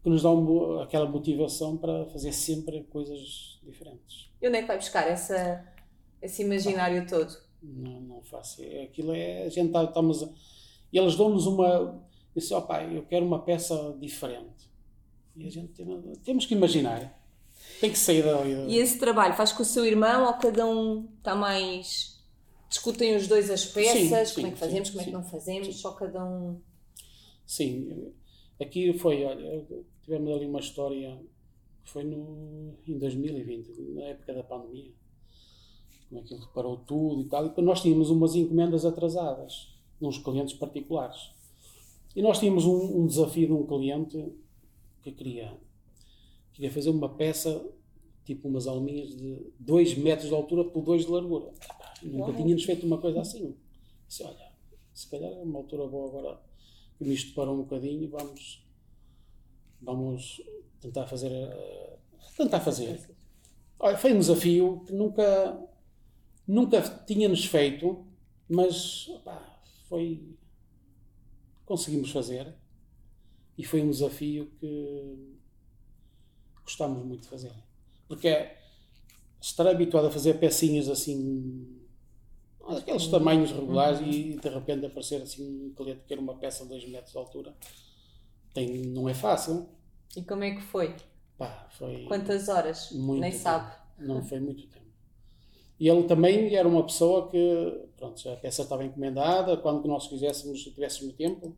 que 0.02 0.10
nos 0.10 0.22
dá 0.22 0.30
um, 0.30 0.80
aquela 0.80 1.08
motivação 1.08 1.76
para 1.78 2.06
fazer 2.06 2.32
sempre 2.32 2.82
coisas 2.84 3.58
diferentes. 3.62 4.30
E 4.40 4.48
onde 4.48 4.58
é 4.58 4.60
que 4.60 4.68
vai 4.68 4.76
buscar 4.76 5.08
essa, 5.08 5.64
esse 6.22 6.42
imaginário 6.42 7.06
todo? 7.06 7.36
Não, 7.62 8.00
não 8.00 8.22
faço. 8.22 8.62
Aquilo 8.82 9.12
é. 9.14 9.44
A 9.44 9.48
gente 9.48 9.66
está, 9.66 9.84
estamos. 9.84 10.22
E 10.92 10.98
eles 10.98 11.16
dão-nos 11.16 11.46
uma. 11.46 12.02
Disse, 12.34 12.54
ó 12.54 12.60
pai, 12.60 12.96
eu 12.96 13.02
quero 13.02 13.26
uma 13.26 13.42
peça 13.42 13.96
diferente. 14.00 14.70
E 15.36 15.46
a 15.46 15.50
gente 15.50 15.72
tem, 15.72 15.86
temos 16.24 16.46
que 16.46 16.54
imaginar. 16.54 17.18
Tem 17.80 17.90
que 17.90 17.98
sair 17.98 18.22
da. 18.22 18.44
E 18.44 18.78
esse 18.78 18.98
trabalho 18.98 19.34
faz 19.34 19.52
com 19.52 19.62
o 19.62 19.66
seu 19.66 19.84
irmão 19.84 20.26
ou 20.26 20.34
cada 20.34 20.66
um 20.66 21.08
está 21.18 21.34
mais. 21.34 22.20
Discutem 22.68 23.16
os 23.16 23.28
dois 23.28 23.50
as 23.50 23.66
peças, 23.66 24.30
Sim, 24.30 24.34
como 24.34 24.46
é 24.46 24.50
que 24.50 24.58
fazemos, 24.58 24.88
sim, 24.88 24.94
como 24.94 25.02
é 25.02 25.04
que 25.04 25.12
não 25.12 25.22
fazemos, 25.22 25.76
só 25.76 25.92
cada 25.92 26.24
um. 26.24 26.58
Sim, 27.44 28.12
aqui 28.58 28.96
foi, 28.98 29.24
olha, 29.24 29.66
tivemos 30.02 30.34
ali 30.34 30.46
uma 30.46 30.60
história 30.60 31.20
que 31.84 31.90
foi 31.90 32.04
no, 32.04 32.74
em 32.86 32.98
2020, 32.98 33.78
na 33.94 34.04
época 34.04 34.32
da 34.32 34.42
pandemia, 34.42 34.90
é 36.18 36.22
que 36.22 36.34
ele 36.34 36.42
reparou 36.42 36.76
tudo 36.78 37.22
e 37.22 37.24
tal, 37.24 37.46
e 37.56 37.62
nós 37.62 37.80
tínhamos 37.80 38.10
umas 38.10 38.34
encomendas 38.34 38.84
atrasadas, 38.84 39.68
uns 40.00 40.18
clientes 40.18 40.54
particulares. 40.54 41.30
E 42.14 42.20
nós 42.22 42.38
tínhamos 42.38 42.64
um, 42.64 43.02
um 43.02 43.06
desafio 43.06 43.46
de 43.46 43.52
um 43.52 43.66
cliente 43.66 44.32
que 45.02 45.12
queria, 45.12 45.52
queria 46.52 46.70
fazer 46.70 46.90
uma 46.90 47.08
peça, 47.08 47.64
tipo 48.24 48.48
umas 48.48 48.66
alminhas 48.66 49.16
de 49.16 49.52
2 49.58 49.96
metros 49.98 50.28
de 50.28 50.34
altura 50.34 50.64
por 50.64 50.82
2 50.82 51.06
de 51.06 51.10
largura. 51.10 51.50
Nunca 52.02 52.32
tínhamos 52.32 52.64
feito 52.64 52.86
uma 52.86 52.98
coisa 52.98 53.20
assim. 53.20 53.56
Disse, 54.06 54.22
olha, 54.24 54.52
se 54.92 55.08
calhar 55.08 55.32
é 55.32 55.42
uma 55.42 55.58
altura 55.58 55.86
boa 55.86 56.08
agora 56.08 56.40
que 56.98 57.04
me 57.04 57.14
isto 57.14 57.34
parou 57.34 57.54
um 57.54 57.62
bocadinho, 57.62 58.08
vamos, 58.10 58.64
vamos 59.80 60.42
tentar 60.80 61.06
fazer. 61.06 61.30
eh, 61.32 61.98
tentar 62.36 62.60
fazer. 62.60 63.00
Olha, 63.78 63.96
foi 63.96 64.12
um 64.12 64.18
desafio 64.18 64.82
que 64.86 64.92
nunca, 64.92 65.60
nunca 66.46 66.80
tínhamos 67.06 67.44
feito, 67.44 68.06
mas 68.48 69.08
opá, 69.08 69.60
foi. 69.88 70.36
conseguimos 71.64 72.10
fazer 72.10 72.54
e 73.56 73.64
foi 73.64 73.82
um 73.82 73.90
desafio 73.90 74.50
que 74.58 75.36
gostámos 76.62 77.04
muito 77.04 77.22
de 77.22 77.28
fazer. 77.28 77.52
Porque 78.08 78.28
é 78.28 78.58
estar 79.40 79.66
habituado 79.66 80.06
a 80.06 80.10
fazer 80.10 80.34
pecinhas 80.38 80.88
assim, 80.88 81.80
aqueles 82.66 83.06
tamanhos 83.08 83.50
regulares 83.50 84.00
e 84.00 84.38
de 84.38 84.48
repente 84.48 84.86
aparecer 84.86 85.20
assim 85.22 85.66
um 85.66 85.74
cliente 85.74 86.00
que 86.02 86.06
quer 86.08 86.18
uma 86.18 86.36
peça 86.36 86.62
de 86.64 86.70
2 86.70 86.88
metros 86.88 87.12
de 87.12 87.18
altura, 87.18 87.56
tem, 88.54 88.86
não 88.86 89.08
é 89.08 89.14
fácil. 89.14 89.68
E 90.16 90.22
como 90.22 90.44
é 90.44 90.54
que 90.54 90.62
foi? 90.62 90.94
Pá, 91.38 91.68
foi 91.70 92.04
Quantas 92.06 92.48
horas? 92.48 92.90
Nem 92.92 93.32
tempo. 93.32 93.42
sabe. 93.42 93.76
Não 93.98 94.22
foi 94.22 94.40
muito 94.40 94.66
tempo. 94.68 94.91
E 95.82 95.88
ele 95.88 96.04
também 96.04 96.54
era 96.54 96.68
uma 96.68 96.84
pessoa 96.84 97.28
que, 97.28 97.80
pronto, 97.96 98.20
já 98.20 98.34
a 98.34 98.36
peça 98.36 98.62
estava 98.62 98.84
encomendada, 98.84 99.56
quando 99.56 99.88
nós 99.88 100.06
quiséssemos, 100.06 100.62
tivéssemos 100.62 101.12
tempo 101.14 101.56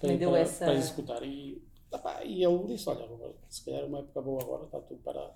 para, 0.00 0.18
para, 0.18 0.38
essa- 0.40 0.64
para 0.64 0.74
executar. 0.74 1.22
E, 1.22 1.62
epá, 1.94 2.24
e 2.24 2.42
ele 2.44 2.64
disse, 2.66 2.88
olha, 2.88 3.06
se 3.48 3.64
calhar 3.64 3.82
é 3.82 3.86
uma 3.86 4.00
época 4.00 4.20
boa 4.20 4.42
agora, 4.42 4.64
está 4.64 4.80
tudo 4.80 5.00
parado. 5.04 5.34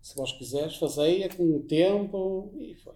Se 0.00 0.16
vós 0.16 0.32
quiseres, 0.32 0.76
fazei 0.76 1.28
com 1.28 1.56
o 1.56 1.60
tempo. 1.64 2.50
E 2.56 2.74
foi. 2.76 2.94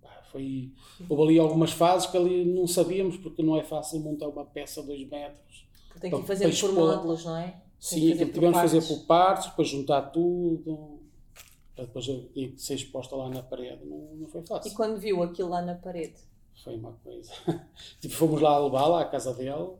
Pá, 0.00 0.22
foi. 0.30 0.72
Houve 1.06 1.22
ali 1.24 1.38
algumas 1.38 1.72
fases 1.72 2.08
que 2.08 2.16
ali 2.16 2.46
não 2.46 2.66
sabíamos, 2.66 3.18
porque 3.18 3.42
não 3.42 3.58
é 3.58 3.64
fácil 3.64 4.00
montar 4.00 4.28
uma 4.28 4.46
peça 4.46 4.80
de 4.80 4.86
2 4.86 5.08
metros. 5.10 5.68
Tem 6.00 6.10
que 6.10 6.16
Para- 6.16 6.26
fazer 6.26 6.58
por 6.58 6.72
módulos, 6.72 7.24
não 7.26 7.36
é? 7.36 7.60
Sim, 7.78 8.00
tivemos 8.14 8.56
que 8.56 8.62
fazer 8.62 8.82
por 8.82 9.06
partes, 9.06 9.50
depois 9.50 9.68
juntar 9.68 10.02
tudo, 10.10 10.91
para 11.86 12.00
depois 12.00 12.28
que 12.32 12.54
ser 12.56 12.74
exposta 12.74 13.14
lá 13.16 13.28
na 13.28 13.42
parede. 13.42 13.84
Não, 13.84 14.14
não 14.14 14.28
foi 14.28 14.42
E 14.42 14.46
fácil. 14.46 14.74
quando 14.74 14.98
viu 14.98 15.22
aquilo 15.22 15.48
lá 15.48 15.62
na 15.62 15.74
parede? 15.74 16.16
Foi 16.62 16.76
uma 16.76 16.92
coisa. 16.92 17.32
tipo, 18.00 18.14
fomos 18.14 18.40
lá 18.40 18.58
levá-la 18.58 19.00
à 19.02 19.04
casa 19.04 19.34
dele, 19.34 19.72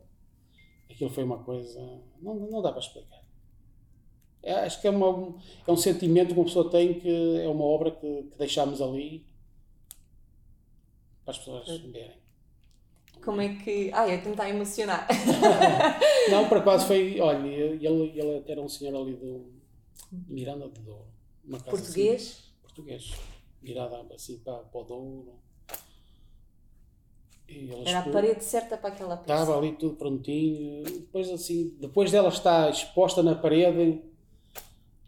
aquilo 0.89 1.09
foi 1.09 1.23
uma 1.23 1.43
coisa. 1.43 1.79
Não, 2.21 2.35
não 2.35 2.61
dá 2.61 2.71
para 2.71 2.81
explicar. 2.81 3.21
É, 4.41 4.53
acho 4.55 4.81
que 4.81 4.87
é, 4.87 4.89
uma, 4.89 5.35
é 5.65 5.71
um 5.71 5.77
sentimento 5.77 6.33
que 6.33 6.39
uma 6.39 6.45
pessoa 6.45 6.69
tem 6.69 6.99
que 6.99 7.39
é 7.41 7.47
uma 7.47 7.63
obra 7.63 7.91
que, 7.91 8.23
que 8.23 8.37
deixámos 8.37 8.81
ali 8.81 9.25
para 11.23 11.31
as 11.31 11.37
pessoas 11.37 11.65
verem. 11.79 12.21
Como 13.23 13.39
é 13.39 13.55
que. 13.55 13.89
Ai, 13.93 14.15
eu 14.15 14.21
tentar 14.21 14.49
emocionar. 14.49 15.07
Não, 16.29 16.49
para 16.49 16.61
quase 16.61 16.85
foi. 16.87 17.19
Olha, 17.21 17.47
ele, 17.47 17.87
ele 17.87 18.43
era 18.45 18.61
um 18.61 18.67
senhor 18.67 18.93
ali 19.01 19.15
do 19.15 19.49
Miranda 20.27 20.67
de 20.67 20.81
Douro. 20.81 21.05
Uma 21.43 21.59
casa 21.59 21.71
assim, 21.75 21.83
Português? 21.83 22.43
português, 22.61 23.11
virada 23.61 23.97
assim 24.13 24.39
para, 24.39 24.57
para 24.59 24.81
o 24.81 24.83
Douro. 24.83 25.33
Era 27.85 27.99
a 27.99 28.11
parede 28.11 28.43
certa 28.43 28.77
para 28.77 28.89
aquela 28.89 29.17
peça. 29.17 29.41
Estava 29.41 29.57
ali 29.57 29.73
tudo 29.73 29.95
prontinho. 29.95 30.83
Depois, 30.83 31.29
assim, 31.29 31.75
depois 31.79 32.11
dela 32.11 32.29
estar 32.29 32.69
exposta 32.71 33.21
na 33.21 33.35
parede, 33.35 34.01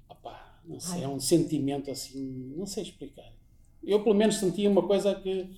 opá, 0.08 0.60
não 0.66 0.80
sei, 0.80 0.98
Ai. 1.00 1.04
é 1.06 1.08
um 1.08 1.20
sentimento 1.20 1.90
assim, 1.90 2.54
não 2.56 2.66
sei 2.68 2.84
explicar. 2.84 3.34
Eu, 3.84 4.04
pelo 4.04 4.14
menos, 4.16 4.36
sentia 4.36 4.70
uma 4.70 4.86
coisa 4.86 5.16
que, 5.16 5.50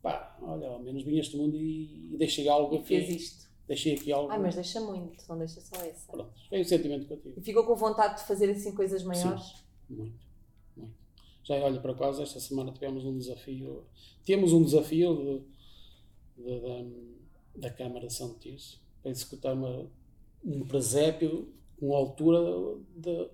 pá, 0.00 0.36
olha, 0.40 0.68
ao 0.68 0.78
menos 0.82 1.02
vim 1.02 1.18
este 1.18 1.36
mundo 1.36 1.56
e, 1.56 2.14
e 2.14 2.16
deixei 2.16 2.48
algo 2.48 2.74
E 2.74 2.78
aqui. 2.78 2.86
fez 2.86 3.08
isto. 3.10 3.50
Deixei 3.66 3.94
aqui 3.94 4.10
algo. 4.12 4.30
Ai, 4.30 4.38
mas 4.38 4.54
deixa 4.54 4.80
muito, 4.80 5.22
não 5.28 5.38
deixa 5.38 5.60
só 5.60 5.76
essa. 5.84 6.10
Pronto, 6.10 6.32
foi 6.48 6.60
o 6.60 6.64
sentimento 6.64 7.06
que 7.06 7.12
eu 7.12 7.20
tive. 7.20 7.40
E 7.40 7.42
ficou 7.42 7.64
com 7.64 7.76
vontade 7.76 8.20
de 8.20 8.26
fazer 8.26 8.50
assim 8.50 8.74
coisas 8.74 9.02
maiores? 9.02 9.62
Muito, 9.90 10.26
muito. 10.76 10.94
Já 11.42 11.56
olha, 11.56 11.80
para 11.80 11.94
quase 11.94 12.22
esta 12.22 12.38
semana 12.40 12.72
tivemos 12.72 13.04
um 13.04 13.18
desafio. 13.18 13.84
Temos 14.24 14.52
um 14.52 14.62
desafio 14.62 15.44
de, 16.36 16.42
de- 16.44 16.60
da- 16.60 17.10
da 17.68 17.70
Câmara 17.70 18.06
de 18.06 18.12
São 18.14 18.34
Tirso 18.38 18.80
para 19.02 19.10
executar 19.10 19.54
uma, 19.54 19.90
um 20.44 20.64
presépio 20.66 21.52
com 21.78 21.94
altura 21.94 22.38
de, 22.96 23.30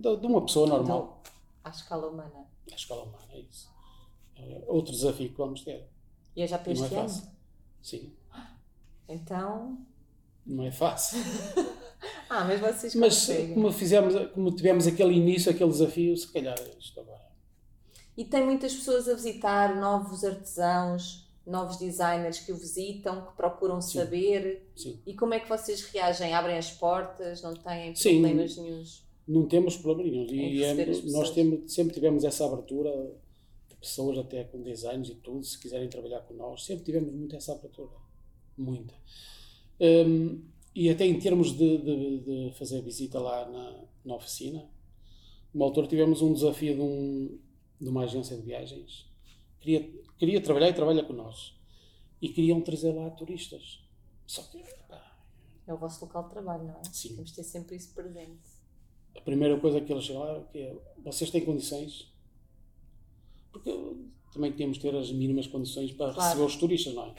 de, 0.00 0.16
de 0.16 0.26
uma 0.26 0.44
pessoa 0.44 0.66
normal. 0.66 1.20
Então, 1.22 1.32
à 1.64 1.70
escala 1.70 2.08
humana. 2.08 2.46
À 2.70 2.74
escala 2.74 3.02
humana, 3.04 3.26
é 3.32 3.40
isso. 3.40 3.68
É 4.36 4.64
outro 4.68 4.92
desafio 4.92 5.28
que 5.30 5.36
vamos 5.36 5.62
ter. 5.62 5.86
E 6.34 6.42
é 6.42 6.46
já 6.46 6.58
para 6.58 6.70
é 6.70 6.72
este 6.72 6.84
ano? 6.86 6.94
fácil. 7.08 7.28
Sim, 7.82 8.12
Então. 9.08 9.84
Não 10.54 10.64
é 10.64 10.70
fácil. 10.70 11.18
Ah, 12.30 12.44
mas 12.44 12.60
vocês 12.60 12.94
Mas 12.94 13.26
conseguem. 13.26 13.54
como, 13.54 13.70
fizemos, 13.72 14.14
como 14.32 14.54
tivemos 14.54 14.86
aquele 14.86 15.12
início, 15.14 15.50
aquele 15.50 15.68
desafio, 15.68 16.16
se 16.16 16.32
calhar 16.32 16.56
é 16.58 16.78
isto 16.78 16.98
agora. 17.00 17.28
E 18.16 18.24
tem 18.24 18.42
muitas 18.44 18.72
pessoas 18.72 19.06
a 19.08 19.14
visitar, 19.14 19.74
novos 19.78 20.24
artesãos, 20.24 21.28
novos 21.46 21.76
designers 21.76 22.38
que 22.38 22.52
o 22.52 22.56
visitam, 22.56 23.26
que 23.26 23.32
procuram 23.36 23.82
Sim. 23.82 23.98
saber. 23.98 24.70
Sim. 24.76 24.98
E 25.04 25.12
como 25.14 25.34
é 25.34 25.40
que 25.40 25.48
vocês 25.48 25.82
reagem? 25.82 26.32
Abrem 26.32 26.56
as 26.56 26.70
portas? 26.70 27.42
Não 27.42 27.52
têm 27.52 27.94
Sim. 27.96 28.20
problemas 28.22 28.56
nenhums? 28.56 29.04
Não 29.26 29.46
temos 29.46 29.76
problema 29.76 30.10
nenhum. 30.10 30.24
E 30.52 30.62
é- 30.62 30.74
nós 31.10 31.30
temos, 31.30 31.70
sempre 31.74 31.92
tivemos 31.92 32.24
essa 32.24 32.46
abertura 32.46 32.90
de 33.68 33.74
pessoas, 33.76 34.16
até 34.16 34.44
com 34.44 34.62
designs 34.62 35.08
e 35.10 35.16
tudo, 35.16 35.44
se 35.44 35.58
quiserem 35.58 35.88
trabalhar 35.88 36.20
com 36.20 36.32
nós, 36.34 36.64
sempre 36.64 36.84
tivemos 36.84 37.12
muito 37.12 37.34
essa 37.36 37.52
abertura. 37.52 37.90
Muita. 38.56 38.94
Hum, 39.80 40.42
e 40.74 40.88
até 40.90 41.04
em 41.06 41.18
termos 41.18 41.52
de, 41.56 41.78
de- 41.78 42.18
de 42.50 42.54
fazer 42.58 42.80
visita 42.82 43.18
lá 43.18 43.48
na, 43.48 43.84
na 44.04 44.14
oficina, 44.14 44.68
uma 45.52 45.64
altura 45.64 45.86
tivemos 45.88 46.22
um 46.22 46.32
desafio 46.32 46.74
de, 46.74 46.80
um, 46.80 47.38
de 47.80 47.88
uma 47.88 48.04
agência 48.04 48.36
de 48.36 48.42
viagens. 48.42 49.06
Queria, 49.58 49.90
queria 50.18 50.40
trabalhar 50.40 50.68
e 50.68 50.72
trabalha 50.74 51.02
com 51.02 51.12
nós. 51.12 51.54
E 52.22 52.28
queriam 52.28 52.60
trazer 52.60 52.92
lá 52.92 53.10
turistas. 53.10 53.80
Só 54.26 54.42
que, 54.42 54.58
pá, 54.88 55.16
É 55.66 55.72
o 55.74 55.76
vosso 55.78 56.04
local 56.04 56.24
de 56.24 56.30
trabalho, 56.30 56.64
não 56.64 56.74
é? 56.74 56.84
Sim. 56.92 57.14
Temos 57.14 57.30
de 57.30 57.36
ter 57.36 57.42
sempre 57.44 57.76
isso 57.76 57.92
presente. 57.94 58.38
a 59.16 59.20
primeira 59.22 59.58
coisa 59.58 59.80
que 59.80 59.92
eles 59.92 60.04
chegaram 60.04 60.44
que 60.52 60.58
é 60.58 60.76
vocês 61.02 61.30
têm 61.30 61.44
condições 61.44 62.08
porque 63.50 63.72
também 64.32 64.52
temos 64.52 64.76
de 64.76 64.82
ter 64.82 64.94
as 64.94 65.10
mínimas 65.10 65.46
condições 65.48 65.90
para 65.92 66.12
Claro. 66.12 66.28
receber 66.28 66.44
os 66.46 66.56
turistas, 66.56 66.94
não 66.94 67.06
é? 67.06 67.14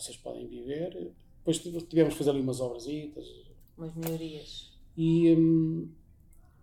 Vocês 0.00 0.16
podem 0.16 0.46
viver. 0.46 1.12
Depois 1.38 1.58
tivemos 1.58 2.12
que 2.14 2.18
fazer 2.18 2.30
ali 2.30 2.40
umas 2.40 2.60
obras 2.60 2.86
Umas 3.76 3.94
melhorias. 3.94 4.70
e 4.96 5.32
hum, 5.34 5.88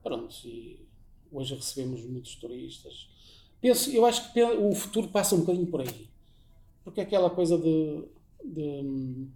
pronto. 0.03 0.33
E 0.45 0.79
hoje 1.31 1.55
recebemos 1.55 2.03
muitos 2.03 2.35
turistas. 2.35 3.09
Penso, 3.59 3.89
eu 3.91 4.05
acho 4.05 4.31
que 4.33 4.43
o 4.43 4.73
futuro 4.75 5.07
passa 5.07 5.35
um 5.35 5.39
bocadinho 5.39 5.67
por 5.67 5.81
aí. 5.81 6.07
Porque 6.83 7.01
aquela 7.01 7.29
coisa 7.29 7.57
de. 7.57 8.03
de 8.43 8.61
hum, 8.61 9.27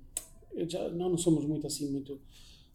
já, 0.69 0.89
nós 0.89 1.09
não 1.11 1.17
somos 1.17 1.45
muito 1.45 1.65
assim, 1.67 1.89
muito. 1.91 2.19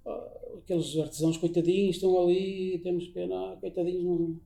ah, 0.05 0.39
aqueles 0.59 0.97
artesãos, 0.99 1.37
coitadinhos, 1.37 1.97
estão 1.97 2.21
ali, 2.21 2.79
temos 2.83 3.07
pena, 3.09 3.57
coitadinhos, 3.61 4.05
não. 4.05 4.41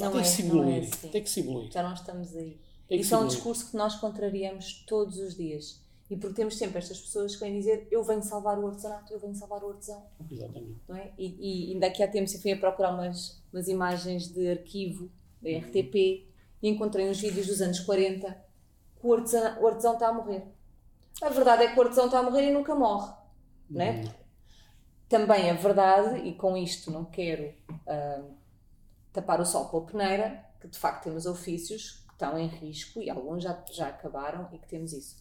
Não 0.00 0.10
tem 0.10 0.20
é- 0.20 0.22
que 0.22 0.28
se 0.28 0.42
não 0.44 0.64
é 0.64 0.78
evoluir. 0.78 0.82
assim. 0.94 1.08
Tem 1.08 1.22
que 1.22 1.30
se 1.30 1.40
evoluir. 1.40 1.70
Já 1.72 1.82
não 1.82 1.94
estamos 1.94 2.34
aí. 2.36 2.56
Que 2.88 2.96
Isso 2.96 3.14
é 3.14 3.18
um 3.18 3.26
discurso 3.26 3.70
que 3.70 3.76
nós 3.76 3.96
contrariamos 3.96 4.84
todos 4.86 5.18
os 5.18 5.34
dias. 5.34 5.82
E 6.10 6.16
porque 6.16 6.34
temos 6.34 6.56
sempre 6.56 6.78
estas 6.78 7.00
pessoas 7.00 7.34
que 7.34 7.40
vêm 7.40 7.58
dizer 7.58 7.88
eu 7.90 8.04
venho 8.04 8.22
salvar 8.22 8.58
o 8.58 8.66
artesanato, 8.66 9.12
eu 9.12 9.18
venho 9.18 9.34
salvar 9.34 9.62
o 9.64 9.70
artesão. 9.70 10.04
Exatamente. 10.30 10.76
não 10.86 10.96
é? 10.96 11.12
E, 11.16 11.70
e 11.70 11.72
ainda 11.72 11.86
aqui 11.86 12.02
há 12.02 12.08
tempos 12.08 12.34
eu 12.34 12.40
fui 12.40 12.52
a 12.52 12.56
procurar 12.56 12.92
umas, 12.92 13.42
umas 13.52 13.68
imagens 13.68 14.28
de 14.28 14.50
arquivo 14.50 15.10
da 15.40 15.50
RTP 15.50 15.94
e 16.62 16.68
encontrei 16.68 17.08
uns 17.08 17.20
vídeos 17.20 17.46
dos 17.46 17.60
anos 17.62 17.80
40 17.80 18.30
que 19.00 19.06
o 19.06 19.14
artesão, 19.14 19.62
o 19.62 19.66
artesão 19.66 19.94
está 19.94 20.08
a 20.08 20.12
morrer. 20.12 20.44
A 21.22 21.28
verdade 21.30 21.64
é 21.64 21.72
que 21.72 21.78
o 21.78 21.82
artesão 21.82 22.06
está 22.06 22.18
a 22.18 22.22
morrer 22.22 22.50
e 22.50 22.52
nunca 22.52 22.74
morre. 22.74 23.12
Não 23.70 23.80
é? 23.80 24.04
Também 25.08 25.48
é 25.48 25.54
verdade, 25.54 26.20
e 26.20 26.34
com 26.34 26.56
isto 26.56 26.90
não 26.90 27.04
quero 27.04 27.54
uh, 27.70 28.34
tapar 29.12 29.40
o 29.40 29.46
sol 29.46 29.68
pela 29.68 29.86
peneira, 29.86 30.44
que 30.60 30.68
de 30.68 30.78
facto 30.78 31.04
temos 31.04 31.24
ofícios 31.24 32.03
estão 32.24 32.38
em 32.38 32.46
risco 32.46 33.00
e 33.00 33.10
alguns 33.10 33.42
já, 33.42 33.62
já 33.70 33.88
acabaram 33.88 34.48
e 34.52 34.58
que 34.58 34.66
temos 34.66 34.92
isso. 34.92 35.16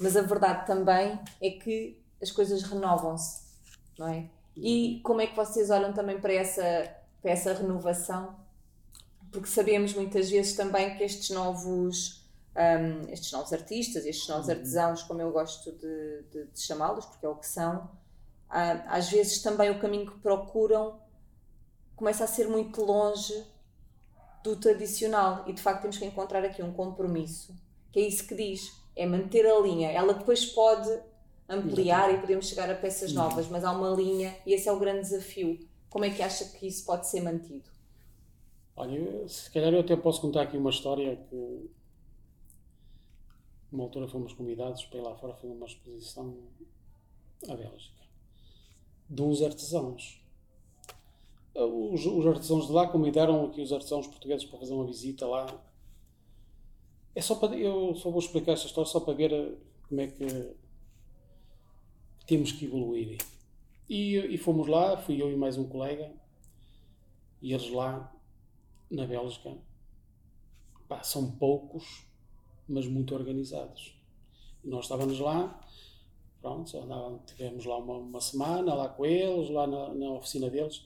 Mas 0.00 0.16
a 0.16 0.22
verdade 0.22 0.66
também 0.66 1.18
é 1.40 1.50
que 1.50 2.02
as 2.20 2.30
coisas 2.30 2.62
renovam-se, 2.62 3.42
não 3.98 4.08
é? 4.08 4.28
E 4.56 5.00
como 5.04 5.20
é 5.20 5.26
que 5.26 5.36
vocês 5.36 5.70
olham 5.70 5.92
também 5.92 6.18
para 6.18 6.32
essa, 6.32 6.62
para 7.20 7.30
essa 7.30 7.52
renovação? 7.52 8.34
Porque 9.30 9.48
sabemos 9.48 9.92
muitas 9.92 10.30
vezes 10.30 10.56
também 10.56 10.96
que 10.96 11.04
estes 11.04 11.30
novos, 11.30 12.24
um, 12.54 13.12
estes 13.12 13.32
novos 13.32 13.52
artistas, 13.52 14.06
estes 14.06 14.28
novos 14.28 14.46
uhum. 14.46 14.54
artesãos, 14.54 15.02
como 15.02 15.20
eu 15.20 15.30
gosto 15.30 15.72
de, 15.72 16.22
de, 16.30 16.46
de 16.46 16.60
chamá-los, 16.60 17.04
porque 17.04 17.26
é 17.26 17.28
o 17.28 17.36
que 17.36 17.46
são, 17.46 17.90
às 18.48 19.10
vezes 19.10 19.42
também 19.42 19.70
o 19.70 19.80
caminho 19.80 20.10
que 20.10 20.18
procuram 20.20 20.98
começa 21.94 22.24
a 22.24 22.26
ser 22.26 22.48
muito 22.48 22.82
longe 22.82 23.34
do 24.46 24.56
tradicional 24.56 25.44
e 25.46 25.52
de 25.52 25.60
facto 25.60 25.82
temos 25.82 25.98
que 25.98 26.04
encontrar 26.04 26.44
aqui 26.44 26.62
um 26.62 26.72
compromisso 26.72 27.54
que 27.92 28.00
é 28.00 28.02
isso 28.02 28.26
que 28.26 28.34
diz, 28.34 28.72
é 28.94 29.06
manter 29.06 29.46
a 29.46 29.58
linha 29.60 29.90
ela 29.90 30.14
depois 30.14 30.44
pode 30.46 30.90
ampliar 31.48 32.12
e 32.12 32.18
podemos 32.18 32.48
chegar 32.48 32.70
a 32.70 32.74
peças 32.74 33.12
novas, 33.12 33.48
mas 33.48 33.64
há 33.64 33.72
uma 33.72 33.90
linha 33.90 34.36
e 34.44 34.52
esse 34.52 34.68
é 34.68 34.72
o 34.72 34.78
grande 34.78 35.02
desafio. 35.02 35.58
Como 35.88 36.04
é 36.04 36.10
que 36.10 36.22
acha 36.22 36.44
que 36.44 36.66
isso 36.66 36.84
pode 36.84 37.06
ser 37.06 37.22
mantido? 37.22 37.70
Olha, 38.74 39.26
se 39.28 39.50
calhar 39.50 39.72
eu 39.72 39.80
até 39.80 39.96
posso 39.96 40.20
contar 40.20 40.42
aqui 40.42 40.56
uma 40.56 40.70
história 40.70 41.16
que 41.16 41.70
uma 43.72 43.84
altura 43.84 44.08
fomos 44.08 44.32
convidados 44.32 44.84
para 44.84 44.98
ir 44.98 45.02
lá 45.02 45.14
fora 45.14 45.34
fazer 45.34 45.52
uma 45.52 45.66
exposição 45.66 46.36
à 47.48 47.54
Bélgica 47.54 47.96
de 49.08 49.22
uns 49.22 49.40
artesãos. 49.40 50.20
Os, 51.64 52.04
os 52.04 52.26
artesãos 52.26 52.66
de 52.66 52.72
lá 52.72 52.86
convidaram 52.86 53.46
aqui 53.46 53.62
os 53.62 53.72
artesãos 53.72 54.06
portugueses 54.06 54.44
para 54.44 54.58
fazer 54.58 54.74
uma 54.74 54.86
visita 54.86 55.26
lá. 55.26 55.46
É 57.14 57.20
só 57.20 57.34
para 57.34 57.56
eu 57.56 57.94
só 57.94 58.10
vou 58.10 58.20
explicar 58.20 58.52
esta 58.52 58.66
história 58.66 58.90
só 58.90 59.00
para 59.00 59.14
ver 59.14 59.58
como 59.88 60.00
é 60.00 60.06
que 60.06 60.54
temos 62.26 62.52
que 62.52 62.66
evoluir. 62.66 63.18
E, 63.88 64.16
e 64.16 64.36
fomos 64.36 64.66
lá, 64.66 64.96
fui 64.96 65.22
eu 65.22 65.30
e 65.30 65.36
mais 65.36 65.56
um 65.56 65.68
colega, 65.68 66.12
e 67.40 67.52
eles 67.52 67.70
lá, 67.70 68.12
na 68.90 69.06
Bélgica, 69.06 69.56
pá, 70.88 71.02
são 71.02 71.30
poucos, 71.32 72.06
mas 72.68 72.86
muito 72.86 73.14
organizados. 73.14 73.96
E 74.64 74.68
nós 74.68 74.86
estávamos 74.86 75.20
lá, 75.20 75.60
pronto, 76.40 76.76
andávamos, 76.76 77.22
tivemos 77.26 77.64
lá 77.64 77.78
uma, 77.78 77.94
uma, 77.94 78.20
semana, 78.20 78.74
lá 78.74 78.88
com 78.88 79.06
eles, 79.06 79.50
lá 79.50 79.66
na, 79.66 79.94
na 79.94 80.10
oficina 80.10 80.50
deles. 80.50 80.84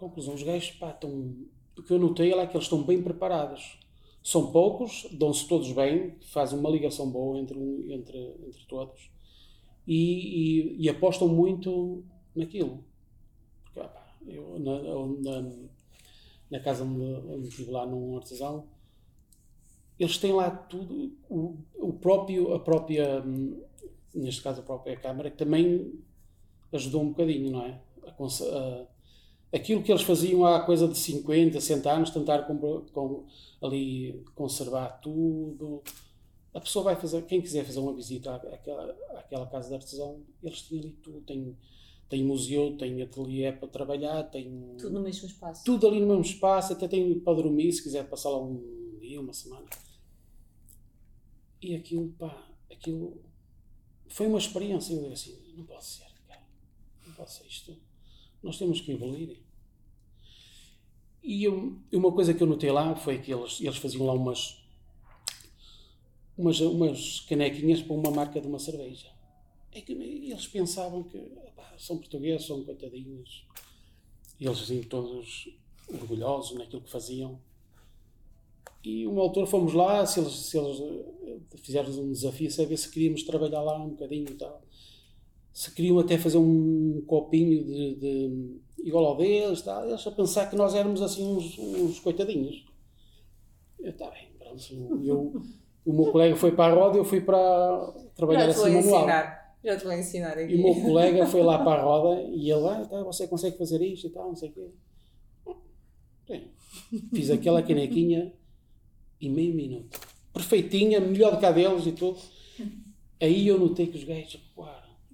Conclusão, 0.00 0.34
os 0.34 0.42
gajos, 0.42 0.70
pá, 0.72 0.90
estão, 0.90 1.36
o 1.76 1.82
que 1.82 1.92
eu 1.92 1.98
notei 1.98 2.32
é 2.32 2.34
lá 2.34 2.46
que 2.46 2.56
eles 2.56 2.64
estão 2.64 2.82
bem 2.82 3.02
preparados. 3.02 3.78
São 4.22 4.50
poucos, 4.50 5.06
dão-se 5.12 5.46
todos 5.46 5.70
bem, 5.72 6.16
fazem 6.22 6.58
uma 6.58 6.70
ligação 6.70 7.10
boa 7.10 7.38
entre, 7.38 7.58
entre, 7.92 8.18
entre 8.46 8.64
todos 8.66 9.10
e, 9.86 10.76
e, 10.76 10.84
e 10.84 10.88
apostam 10.88 11.28
muito 11.28 12.02
naquilo. 12.34 12.82
Porque, 13.62 13.80
opa, 13.80 14.06
eu, 14.26 14.58
na, 14.58 15.42
na, 15.42 15.50
na, 16.50 16.60
casa 16.60 16.84
onde, 16.84 17.02
onde 17.02 17.48
estive 17.48 17.70
lá 17.70 17.86
num 17.86 18.16
artesão, 18.16 18.68
eles 19.98 20.16
têm 20.16 20.32
lá 20.32 20.50
tudo, 20.50 21.12
o, 21.28 21.58
o 21.74 21.92
próprio, 21.92 22.54
a 22.54 22.60
própria, 22.60 23.22
neste 24.14 24.42
caso 24.42 24.60
a 24.60 24.64
própria 24.64 24.96
Câmara, 24.96 25.30
que 25.30 25.36
também 25.36 25.92
ajudou 26.72 27.02
um 27.02 27.08
bocadinho, 27.08 27.50
não 27.50 27.66
é? 27.66 27.80
A, 28.06 28.10
a, 28.10 28.86
aquilo 29.52 29.82
que 29.82 29.90
eles 29.90 30.02
faziam 30.02 30.44
há 30.44 30.60
coisa 30.60 30.86
de 30.86 30.96
50, 30.96 31.60
60 31.60 31.90
anos, 31.90 32.10
tentar 32.10 32.42
com, 32.42 32.56
com, 32.92 33.26
ali 33.60 34.22
conservar 34.34 35.00
tudo, 35.00 35.82
a 36.52 36.60
pessoa 36.60 36.84
vai 36.84 36.96
fazer, 36.96 37.22
quem 37.26 37.40
quiser 37.40 37.64
fazer 37.64 37.78
uma 37.78 37.94
visita 37.94 38.34
àquela, 38.34 38.96
àquela 39.16 39.46
casa 39.46 39.68
de 39.68 39.74
artesão, 39.74 40.20
eles 40.42 40.62
têm 40.62 40.80
ali 40.80 40.90
tudo, 41.02 41.20
tem, 41.20 41.56
tem 42.08 42.24
museu, 42.24 42.76
tem 42.76 43.00
ateliê 43.02 43.52
para 43.52 43.68
trabalhar, 43.68 44.24
tem... 44.24 44.74
Tudo 44.78 44.94
no 44.94 45.00
mesmo 45.00 45.26
espaço. 45.28 45.64
Tudo 45.64 45.86
ali 45.86 46.00
no 46.00 46.08
mesmo 46.08 46.22
espaço, 46.22 46.72
até 46.72 46.88
tem 46.88 47.20
para 47.20 47.34
dormir, 47.34 47.72
se 47.72 47.82
quiser 47.82 48.08
passar 48.08 48.30
lá 48.30 48.42
um 48.42 48.98
dia, 49.00 49.20
uma 49.20 49.32
semana. 49.32 49.66
E 51.62 51.74
aquilo, 51.74 52.08
pá, 52.18 52.48
aquilo 52.70 53.20
foi 54.08 54.26
uma 54.26 54.38
experiência, 54.38 54.92
eu 54.92 55.02
digo 55.02 55.12
assim, 55.12 55.38
não 55.56 55.64
pode 55.64 55.84
ser, 55.84 56.06
cara, 56.26 56.42
não 57.06 57.14
pode 57.14 57.30
ser 57.30 57.46
isto, 57.46 57.76
nós 58.42 58.58
temos 58.58 58.80
que 58.80 58.92
evoluir. 58.92 59.38
E 61.22 61.44
eu, 61.44 61.78
uma 61.92 62.12
coisa 62.12 62.32
que 62.32 62.42
eu 62.42 62.46
notei 62.46 62.70
lá 62.70 62.96
foi 62.96 63.18
que 63.18 63.32
eles, 63.32 63.60
eles 63.60 63.76
faziam 63.76 64.06
lá 64.06 64.12
umas 64.12 64.60
umas, 66.40 66.60
umas 66.60 67.20
canequinhas 67.20 67.82
para 67.82 67.94
uma 67.94 68.10
marca 68.10 68.40
de 68.40 68.46
uma 68.46 68.58
cerveja. 68.58 69.08
É 69.72 69.80
que 69.80 69.92
eles 69.92 70.46
pensavam 70.46 71.02
que 71.02 71.18
opa, 71.18 71.74
são 71.78 71.98
portugueses, 71.98 72.46
são 72.46 72.64
coitadinhos. 72.64 73.46
E 74.38 74.46
eles 74.46 74.60
assim 74.62 74.82
todos 74.82 75.48
orgulhosos 75.86 76.58
naquilo 76.58 76.82
que 76.82 76.90
faziam. 76.90 77.38
E 78.82 79.06
uma 79.06 79.20
altura 79.20 79.46
fomos 79.46 79.74
lá, 79.74 80.06
se 80.06 80.20
eles, 80.20 80.32
se 80.32 80.58
eles 80.58 80.80
eh, 80.80 81.58
fizeram 81.58 81.90
um 81.90 82.10
desafio, 82.10 82.50
saber 82.50 82.78
se 82.78 82.90
queríamos 82.90 83.22
trabalhar 83.22 83.60
lá 83.60 83.76
um 83.78 83.90
bocadinho 83.90 84.30
e 84.30 84.34
tal. 84.34 84.62
Se 85.60 85.70
queriam 85.72 85.98
até 85.98 86.16
fazer 86.16 86.38
um 86.38 87.04
copinho 87.06 87.62
de, 87.62 87.94
de 87.96 88.60
igual 88.82 89.04
ao 89.04 89.16
deles, 89.18 89.60
tal. 89.60 89.86
eles 89.86 90.06
a 90.06 90.10
pensar 90.10 90.48
que 90.48 90.56
nós 90.56 90.74
éramos 90.74 91.02
assim 91.02 91.22
uns, 91.22 91.58
uns 91.58 92.00
coitadinhos. 92.00 92.64
Está 93.78 94.08
bem, 94.08 94.30
pronto. 94.38 95.04
Eu, 95.04 95.42
o 95.84 95.92
meu 95.92 96.10
colega 96.10 96.34
foi 96.34 96.52
para 96.52 96.72
a 96.72 96.74
roda 96.74 96.96
e 96.96 97.00
eu 97.00 97.04
fui 97.04 97.20
para 97.20 97.92
trabalhar 98.16 98.46
Já 98.46 98.52
assim 98.52 98.74
manual. 98.74 99.00
Ensinar. 99.00 99.56
Já 99.62 99.76
te 99.76 99.84
vou 99.84 99.92
ensinar 99.92 100.38
aqui. 100.38 100.54
E 100.54 100.56
o 100.56 100.62
meu 100.62 100.80
colega 100.80 101.26
foi 101.26 101.42
lá 101.42 101.62
para 101.62 101.82
a 101.82 101.84
roda 101.84 102.22
e 102.22 102.50
ele, 102.50 102.66
ah, 102.66 102.86
tá, 102.86 103.02
você 103.02 103.28
consegue 103.28 103.58
fazer 103.58 103.82
isto 103.82 104.06
e 104.06 104.10
tal, 104.10 104.28
não 104.28 104.36
sei 104.36 104.48
o 104.48 104.52
quê. 104.52 104.70
Bem, 106.26 106.50
fiz 107.12 107.30
aquela 107.30 107.62
canequinha 107.62 108.32
em 109.20 109.28
meio 109.28 109.54
minuto. 109.54 110.00
Perfeitinha, 110.32 111.00
melhor 111.00 111.32
do 111.32 111.38
que 111.38 111.44
a 111.44 111.52
deles 111.52 111.84
e 111.84 111.92
tudo. 111.92 112.18
Aí 113.20 113.46
eu 113.46 113.58
notei 113.58 113.88
que 113.88 113.98
os 113.98 114.04
gajos 114.04 114.40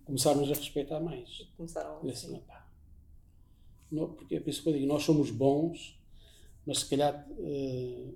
começaram-nos 0.06 0.50
a 0.50 0.54
respeitar 0.54 1.00
mais. 1.00 1.46
Começaram 1.56 1.98
a 2.02 2.10
assim, 2.10 2.38
pá. 2.46 2.66
Não, 3.90 4.08
porque 4.08 4.36
é 4.36 4.40
por 4.40 4.48
isso 4.48 4.62
que 4.62 4.68
eu 4.68 4.72
digo, 4.72 4.86
nós 4.86 5.02
somos 5.02 5.30
bons, 5.30 5.98
mas 6.64 6.78
se 6.78 6.86
calhar 6.86 7.26
uh, 7.30 8.14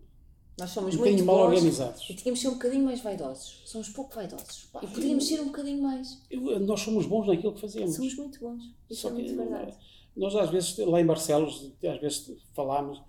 nós 0.58 0.70
somos 0.70 0.94
um 0.94 0.98
muito 0.98 1.24
mal 1.24 1.36
bons 1.36 1.56
organizados. 1.56 2.10
E 2.10 2.14
tínhamos 2.14 2.40
de 2.40 2.46
ser 2.46 2.48
um 2.48 2.54
bocadinho 2.54 2.84
mais 2.84 3.00
vaidosos. 3.00 3.62
Somos 3.64 3.88
pouco 3.88 4.14
vaidosos. 4.14 4.68
Pá, 4.72 4.80
e 4.82 4.86
podíamos 4.86 5.26
ser 5.26 5.40
um 5.40 5.46
bocadinho 5.46 5.82
mais. 5.82 6.20
Eu, 6.30 6.60
nós 6.60 6.80
somos 6.80 7.06
bons 7.06 7.26
naquilo 7.26 7.54
que 7.54 7.60
fazemos. 7.60 7.96
Somos 7.96 8.14
muito 8.14 8.40
bons. 8.40 8.62
Isso 8.88 9.02
Só 9.02 9.08
é 9.08 9.12
muito 9.12 9.34
verdade. 9.34 9.74
Nós 10.16 10.34
às 10.36 10.50
vezes, 10.50 10.76
lá 10.78 11.00
em 11.00 11.06
Barcelos, 11.06 11.72
às 11.82 12.00
vezes 12.00 12.36
falámos, 12.52 13.00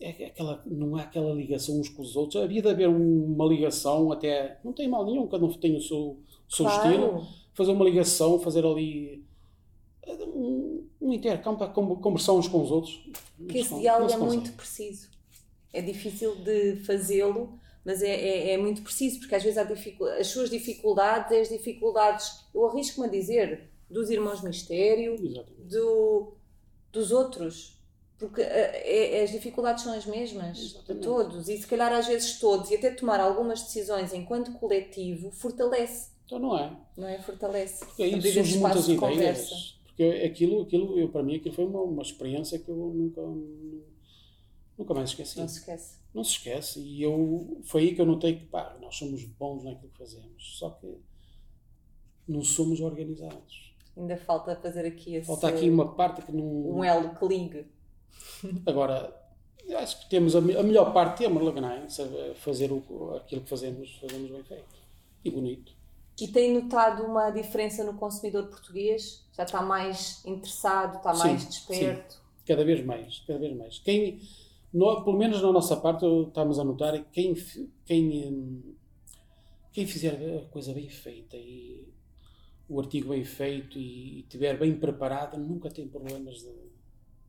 é 0.00 0.26
aquela, 0.26 0.62
não 0.64 0.96
há 0.96 1.02
aquela 1.02 1.34
ligação 1.34 1.78
uns 1.78 1.88
com 1.88 2.00
os 2.00 2.16
outros. 2.16 2.42
Havia 2.42 2.62
de 2.62 2.68
haver 2.68 2.88
uma 2.88 3.44
ligação 3.44 4.10
até. 4.10 4.58
Não 4.64 4.72
tem 4.72 4.88
mal 4.88 5.04
nenhum, 5.04 5.26
cada 5.26 5.44
um 5.44 5.52
tem 5.52 5.76
o 5.76 5.82
seu, 5.82 5.98
o 5.98 6.54
seu 6.54 6.64
claro. 6.64 6.88
estilo. 6.88 7.26
Fazer 7.58 7.72
uma 7.72 7.84
ligação, 7.84 8.38
fazer 8.38 8.64
ali 8.64 9.24
um, 10.06 10.86
um 11.00 11.12
intercâmbio 11.12 11.58
para 11.58 11.68
conversar 11.68 12.32
uns 12.32 12.48
com 12.48 12.62
os 12.62 12.70
outros. 12.70 13.04
Que 13.48 13.58
esse 13.58 13.78
diálogo 13.78 14.12
é 14.12 14.16
muito 14.16 14.52
preciso 14.52 15.08
é 15.72 15.82
difícil 15.82 16.34
de 16.36 16.76
fazê-lo, 16.84 17.58
mas 17.84 18.02
é, 18.02 18.10
é, 18.10 18.52
é, 18.52 18.58
muito 18.58 18.82
preciso, 18.82 19.20
porque 19.20 19.34
às 19.34 19.42
vezes 19.42 19.58
há 19.58 19.66
as 20.18 20.26
suas 20.26 20.50
dificuldades 20.50 21.38
as 21.38 21.48
dificuldades, 21.48 22.44
eu 22.54 22.66
arrisco-me 22.66 23.06
a 23.06 23.10
dizer, 23.10 23.70
dos 23.88 24.10
irmãos 24.10 24.42
Mistério, 24.42 25.16
do, 25.58 26.34
dos 26.92 27.10
outros. 27.10 27.76
Porque 28.18 28.42
é, 28.42 29.20
é, 29.20 29.22
as 29.22 29.30
dificuldades 29.30 29.84
são 29.84 29.92
as 29.92 30.04
mesmas 30.04 30.58
Exatamente. 30.58 30.92
de 30.92 31.00
todos, 31.00 31.48
e 31.48 31.56
se 31.56 31.66
calhar 31.66 31.92
às 31.92 32.06
vezes 32.06 32.38
todos, 32.40 32.70
e 32.70 32.74
até 32.74 32.90
tomar 32.90 33.20
algumas 33.20 33.62
decisões 33.62 34.12
enquanto 34.12 34.52
coletivo, 34.52 35.30
fortalece. 35.30 36.10
Então 36.28 36.38
não 36.38 36.58
é? 36.58 36.76
Não 36.94 37.08
é? 37.08 37.18
Fortalece. 37.22 37.86
Porque 37.86 38.02
aí 38.02 38.20
surgem 38.20 38.60
muitas 38.60 38.84
ideias. 38.84 39.00
Conversa. 39.00 39.54
Porque 39.86 40.02
aquilo, 40.26 40.60
aquilo 40.60 40.98
eu, 40.98 41.08
para 41.08 41.22
mim, 41.22 41.36
aquilo 41.36 41.54
foi 41.54 41.64
uma, 41.64 41.80
uma 41.80 42.02
experiência 42.02 42.58
que 42.58 42.68
eu 42.68 42.76
nunca 42.76 43.22
Nunca 44.76 44.94
mais 44.94 45.08
esqueci. 45.10 45.40
Não 45.40 45.48
se 45.48 45.58
esquece. 45.58 45.98
Não 46.14 46.22
se 46.24 46.30
esquece. 46.32 46.80
E 46.80 47.02
eu, 47.02 47.60
foi 47.64 47.82
aí 47.82 47.94
que 47.94 48.00
eu 48.00 48.06
notei 48.06 48.36
que, 48.36 48.46
pá, 48.46 48.76
nós 48.80 48.94
somos 48.94 49.24
bons 49.24 49.64
naquilo 49.64 49.90
que 49.90 49.98
fazemos. 49.98 50.58
Só 50.58 50.70
que 50.70 50.86
não 52.28 52.44
somos 52.44 52.80
organizados. 52.80 53.74
Ainda 53.96 54.16
falta 54.16 54.54
fazer 54.54 54.86
aqui 54.86 55.16
esse... 55.16 55.26
Falta 55.26 55.48
aqui 55.48 55.68
uma 55.68 55.94
parte 55.94 56.22
que 56.22 56.30
não... 56.30 56.44
Um 56.44 56.84
elo 56.84 57.12
que 57.16 57.26
ligue. 57.26 57.66
Agora, 58.64 59.12
acho 59.78 60.00
que 60.02 60.10
temos 60.10 60.36
a, 60.36 60.38
a 60.38 60.62
melhor 60.62 60.92
parte, 60.92 61.18
temos 61.18 61.42
lá, 61.42 61.52
não 61.60 61.70
é? 61.70 61.88
Fazer 62.36 62.70
o, 62.70 63.16
aquilo 63.16 63.42
que 63.42 63.50
fazemos, 63.50 63.96
fazemos 63.96 64.30
bem 64.30 64.44
feito. 64.44 64.78
E 65.24 65.30
bonito. 65.30 65.72
E 66.20 66.28
tem 66.28 66.52
notado 66.52 67.04
uma 67.04 67.30
diferença 67.30 67.84
no 67.84 67.94
consumidor 67.94 68.48
português? 68.48 69.24
Já 69.32 69.44
está 69.44 69.62
mais 69.62 70.24
interessado, 70.24 70.96
está 70.98 71.14
Sim, 71.14 71.18
mais 71.28 71.48
desperto? 71.48 72.20
Cada 72.46 72.64
vez 72.64 72.84
mais, 72.84 73.20
cada 73.26 73.38
vez 73.38 73.56
mais. 73.56 73.78
Quem, 73.78 74.20
no- 74.72 75.04
pelo 75.04 75.16
menos 75.16 75.40
na 75.42 75.52
nossa 75.52 75.76
parte, 75.76 76.04
estamos 76.26 76.58
a 76.58 76.64
notar 76.64 76.92
que 77.04 77.10
quem, 77.12 77.34
quem, 77.84 78.28
hum, 78.32 78.74
quem 79.72 79.86
fizer 79.86 80.14
a 80.38 80.46
coisa 80.46 80.72
bem 80.74 80.88
feita 80.88 81.36
e 81.36 81.86
o 82.68 82.80
artigo 82.80 83.10
bem 83.10 83.24
feito 83.24 83.78
e 83.78 84.20
estiver 84.20 84.58
bem 84.58 84.78
preparado, 84.78 85.38
nunca 85.38 85.70
tem 85.70 85.88
problemas 85.88 86.38
de. 86.42 86.68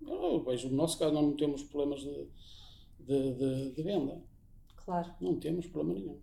Eu 0.01 0.43
vejo, 0.43 0.69
no 0.69 0.75
nosso 0.77 0.97
caso, 0.97 1.13
nós 1.13 1.23
não 1.23 1.35
temos 1.35 1.63
problemas 1.63 2.01
de, 2.01 2.27
de, 2.99 3.33
de- 3.33 3.71
de 3.71 3.83
venda. 3.83 4.21
Claro. 4.85 5.13
Não 5.21 5.39
temos 5.39 5.67
problema 5.67 5.99
nenhum. 5.99 6.17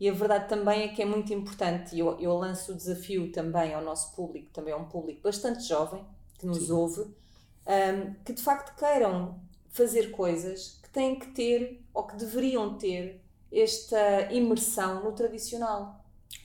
E 0.00 0.08
a 0.08 0.12
verdade 0.14 0.48
também 0.48 0.84
é 0.84 0.88
que 0.88 1.02
é 1.02 1.04
muito 1.04 1.30
importante, 1.34 1.94
e 1.94 1.98
eu, 2.00 2.18
eu 2.18 2.32
lanço 2.38 2.72
o 2.72 2.74
desafio 2.74 3.30
também 3.30 3.74
ao 3.74 3.84
nosso 3.84 4.16
público, 4.16 4.50
também 4.50 4.72
é 4.72 4.76
um 4.76 4.86
público 4.86 5.20
bastante 5.20 5.62
jovem, 5.62 6.02
que 6.38 6.46
nos 6.46 6.66
Sim. 6.66 6.72
ouve, 6.72 7.02
hum, 7.02 8.14
que 8.24 8.32
de 8.32 8.42
facto 8.42 8.74
queiram 8.78 9.38
fazer 9.68 10.10
coisas 10.10 10.80
que 10.82 10.88
têm 10.88 11.18
que 11.18 11.26
ter, 11.32 11.84
ou 11.92 12.04
que 12.04 12.16
deveriam 12.16 12.78
ter, 12.78 13.20
esta 13.52 14.32
imersão 14.32 15.04
no 15.04 15.12
tradicional. 15.12 16.02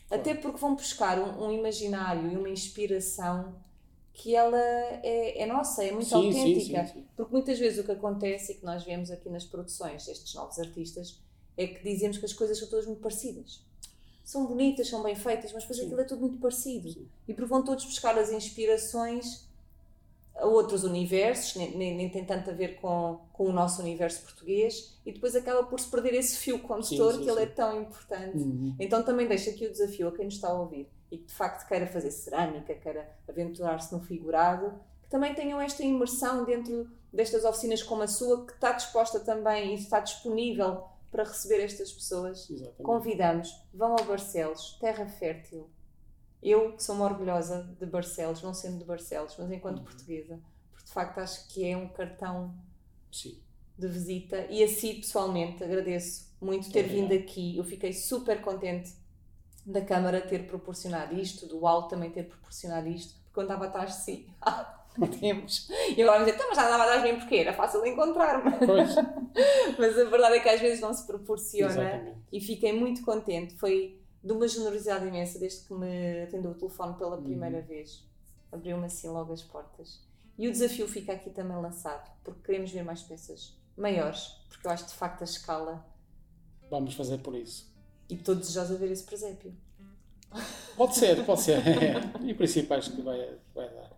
Claro. 0.07 0.21
Até 0.21 0.33
porque 0.35 0.59
vão 0.59 0.75
buscar 0.75 1.17
um, 1.17 1.45
um 1.45 1.51
imaginário 1.51 2.29
e 2.29 2.35
uma 2.35 2.49
inspiração 2.49 3.55
que 4.11 4.35
ela 4.35 4.57
é, 4.57 5.41
é 5.41 5.45
nossa, 5.45 5.83
é 5.83 5.91
muito 5.91 6.07
Sim, 6.07 6.31
sim, 6.31 6.39
autêntica. 6.39 6.85
sim, 6.87 6.93
sim. 6.93 7.07
Porque 7.15 7.31
muitas 7.31 7.57
vezes 7.57 7.79
o 7.79 7.83
que 7.83 7.91
acontece 7.91 8.53
e 8.53 8.55
que 8.55 8.65
nós 8.65 8.83
vemos 8.83 9.11
aqui 9.11 9.29
nas 9.29 9.45
produções 9.45 10.05
destes 10.05 10.33
novos 10.33 10.59
artistas 10.59 11.19
é 11.57 11.67
que 11.67 11.83
dizemos 11.83 12.17
que 12.17 12.25
as 12.25 12.33
coisas 12.33 12.57
são 12.57 12.67
todas 12.67 12.85
muito 12.85 13.01
parecidas. 13.01 13.63
São 14.23 14.45
bonitas, 14.45 14.87
são 14.87 15.03
bem 15.03 15.15
feitas, 15.15 15.53
mas 15.53 15.63
depois 15.63 15.79
Sim. 15.79 15.85
aquilo 15.85 16.01
é 16.01 16.03
tudo 16.03 16.21
muito 16.21 16.37
parecido. 16.39 16.89
Sim. 16.89 17.07
E 17.27 17.33
porque 17.33 17.49
vão 17.49 17.63
todos 17.63 17.85
buscar 17.85 18.17
as 18.17 18.31
inspirações 18.31 19.45
a 20.35 20.45
outros 20.45 20.83
universos, 20.83 21.55
nem, 21.55 21.77
nem, 21.77 21.95
nem 21.95 22.09
tem 22.09 22.25
tanto 22.25 22.49
a 22.49 22.53
ver 22.53 22.75
com, 22.81 23.21
com 23.31 23.45
o 23.45 23.53
nosso 23.53 23.81
universo 23.81 24.21
português, 24.23 24.97
e 25.05 25.13
depois 25.13 25.35
acaba 25.35 25.63
por 25.63 25.79
se 25.79 25.87
perder 25.89 26.13
esse 26.15 26.37
fio 26.37 26.59
condutor 26.59 27.13
Sim, 27.13 27.19
sim, 27.19 27.23
que 27.23 27.31
ele 27.31 27.43
é 27.43 27.47
sim. 27.47 27.53
tão 27.53 27.81
importante. 27.81 28.37
Uhum. 28.37 28.75
Então 28.79 29.01
também 29.03 29.27
deixo 29.27 29.49
aqui 29.49 29.65
o 29.65 29.71
desafio 29.71 30.09
a 30.09 30.11
quem 30.11 30.25
nos 30.25 30.35
está 30.35 30.49
a 30.49 30.59
ouvir 30.59 30.89
e 31.09 31.17
que 31.17 31.25
de 31.25 31.33
facto 31.33 31.65
queira 31.67 31.87
fazer 31.87 32.11
cerâmica, 32.11 32.73
queira 32.73 33.09
aventurar-se 33.27 33.93
no 33.93 34.01
figurado, 34.01 34.73
que 35.03 35.09
também 35.09 35.33
tenham 35.33 35.61
esta 35.61 35.83
imersão 35.83 36.43
dentro 36.43 36.89
destas 37.13 37.45
oficinas 37.45 37.81
como 37.81 38.01
a 38.01 38.07
sua, 38.07 38.45
que 38.45 38.53
está 38.53 38.73
disposta 38.73 39.21
também 39.21 39.71
e 39.71 39.75
está 39.75 40.01
disponível 40.01 40.83
para 41.11 41.23
receber 41.23 41.63
estas 41.63 41.91
pessoas. 41.91 42.49
Exatamente. 42.49 42.83
Convidamos, 42.83 43.61
vão 43.73 43.95
a 43.95 44.03
Barcelos, 44.03 44.77
terra 44.79 45.05
fértil. 45.07 45.69
Eu, 46.41 46.73
que 46.73 46.83
sou 46.83 46.95
uma 46.95 47.05
orgulhosa 47.05 47.63
de 47.79 47.85
Barcelos, 47.85 48.41
não 48.41 48.53
sendo 48.53 48.79
de 48.79 48.85
Barcelos, 48.85 49.35
mas 49.37 49.51
enquanto 49.51 49.81
portuguesa, 49.81 50.39
porque 50.71 50.85
de 50.85 50.91
facto 50.91 51.17
acho 51.19 51.47
que 51.47 51.65
é 51.65 51.75
um 51.75 51.87
cartão 51.87 52.53
Sim. 53.11 53.41
de 53.77 53.87
visita 53.87 54.45
e 54.49 54.63
a 54.63 54.67
si 54.67 54.95
pessoalmente 54.95 55.63
agradeço 55.63 56.35
muito 56.39 56.71
ter 56.71 56.85
Obrigado. 56.85 57.09
vindo 57.09 57.23
aqui. 57.23 57.57
Eu 57.57 57.63
fiquei 57.63 57.93
super 57.93 58.41
contente 58.41 58.93
da 59.65 59.81
Câmara 59.81 60.21
ter 60.21 60.45
proporcionado 60.45 61.15
isto, 61.15 61.47
do 61.47 61.59
UAL 61.59 61.87
também 61.87 62.11
ter 62.11 62.23
proporcionado 62.23 62.87
isto, 62.87 63.15
porque 63.15 63.33
quando 63.33 63.47
estava 63.47 63.65
atrás 63.65 63.95
de 63.97 64.03
si, 64.03 64.29
não 64.99 65.07
temos. 65.07 65.69
E 65.95 66.01
agora 66.01 66.17
vão 66.19 66.25
dizer, 66.25 66.35
"Então, 66.35 66.47
mas 66.49 66.57
já 66.57 66.63
estava 66.63 66.83
atrás 66.83 67.03
de 67.03 67.11
mim 67.11 67.19
porque 67.19 67.35
era 67.35 67.53
fácil 67.53 67.81
de 67.81 67.89
encontrar-me. 67.89 68.51
Mas 69.77 69.99
a 69.99 70.05
verdade 70.05 70.35
é 70.37 70.39
que 70.39 70.47
às 70.49 70.61
vezes 70.61 70.79
não 70.79 70.93
se 70.93 71.05
proporciona 71.05 71.71
Exatamente. 71.73 72.17
e 72.31 72.39
fiquei 72.39 72.71
muito 72.71 73.03
contente. 73.03 73.53
Foi 73.55 73.99
de 74.23 74.31
uma 74.31 74.47
generosidade 74.47 75.05
imensa 75.05 75.37
desde 75.37 75.67
que 75.67 75.73
me 75.73 76.23
atendeu 76.23 76.51
o 76.51 76.55
telefone 76.55 76.97
pela 76.97 77.21
primeira 77.21 77.61
vez. 77.61 78.07
Abriu-me 78.51 78.85
assim 78.85 79.09
logo 79.09 79.33
as 79.33 79.43
portas. 79.43 80.01
E 80.37 80.47
o 80.47 80.51
desafio 80.51 80.87
fica 80.87 81.11
aqui 81.13 81.29
também 81.29 81.57
lançado, 81.57 82.09
porque 82.23 82.41
queremos 82.43 82.71
ver 82.71 82.83
mais 82.83 83.01
peças 83.03 83.57
maiores, 83.77 84.27
porque 84.47 84.65
eu 84.65 84.71
acho 84.71 84.85
de 84.87 84.93
facto 84.93 85.21
a 85.21 85.25
escala 85.25 85.85
Vamos 86.69 86.93
fazer 86.93 87.17
por 87.19 87.35
isso. 87.35 87.69
e 88.09 88.15
estou 88.15 88.35
desejosa 88.35 88.73
de 88.75 88.79
ver 88.79 88.91
esse 88.91 89.03
presépio. 89.03 89.53
Pode 90.75 90.95
ser, 90.95 91.23
pode 91.25 91.41
ser. 91.41 91.61
e 92.21 92.31
o 92.31 92.35
princípio 92.35 92.75
acho 92.75 92.91
que 92.91 93.01
vai, 93.01 93.29
vai 93.53 93.69
dar. 93.69 93.95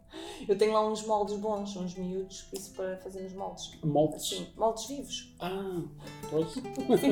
Eu 0.48 0.58
tenho 0.58 0.74
lá 0.74 0.88
uns 0.88 1.06
moldes 1.06 1.38
bons, 1.38 1.76
uns 1.76 1.96
miúdos, 1.96 2.48
isso 2.54 2.72
para 2.72 2.98
fazer 2.98 3.22
nos 3.22 3.34
moldes. 3.34 3.72
Moldes. 3.84 4.24
Assim, 4.24 4.48
moldes 4.56 4.86
vivos. 4.86 5.36
Ah, 5.40 5.82
pois. 6.30 6.56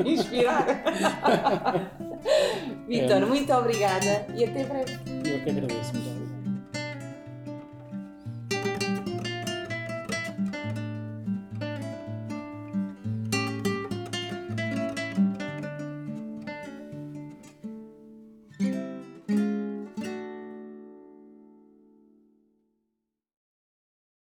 Inspirar. 0.06 0.66
Vitor, 2.88 3.26
muito 3.26 3.52
obrigada 3.52 4.26
e 4.34 4.44
até 4.44 4.64
breve. 4.64 4.94
Eu 5.28 5.44
que 5.44 5.50
agradeço. 5.50 5.92
Muito 5.92 6.08
obrigado. 6.08 6.25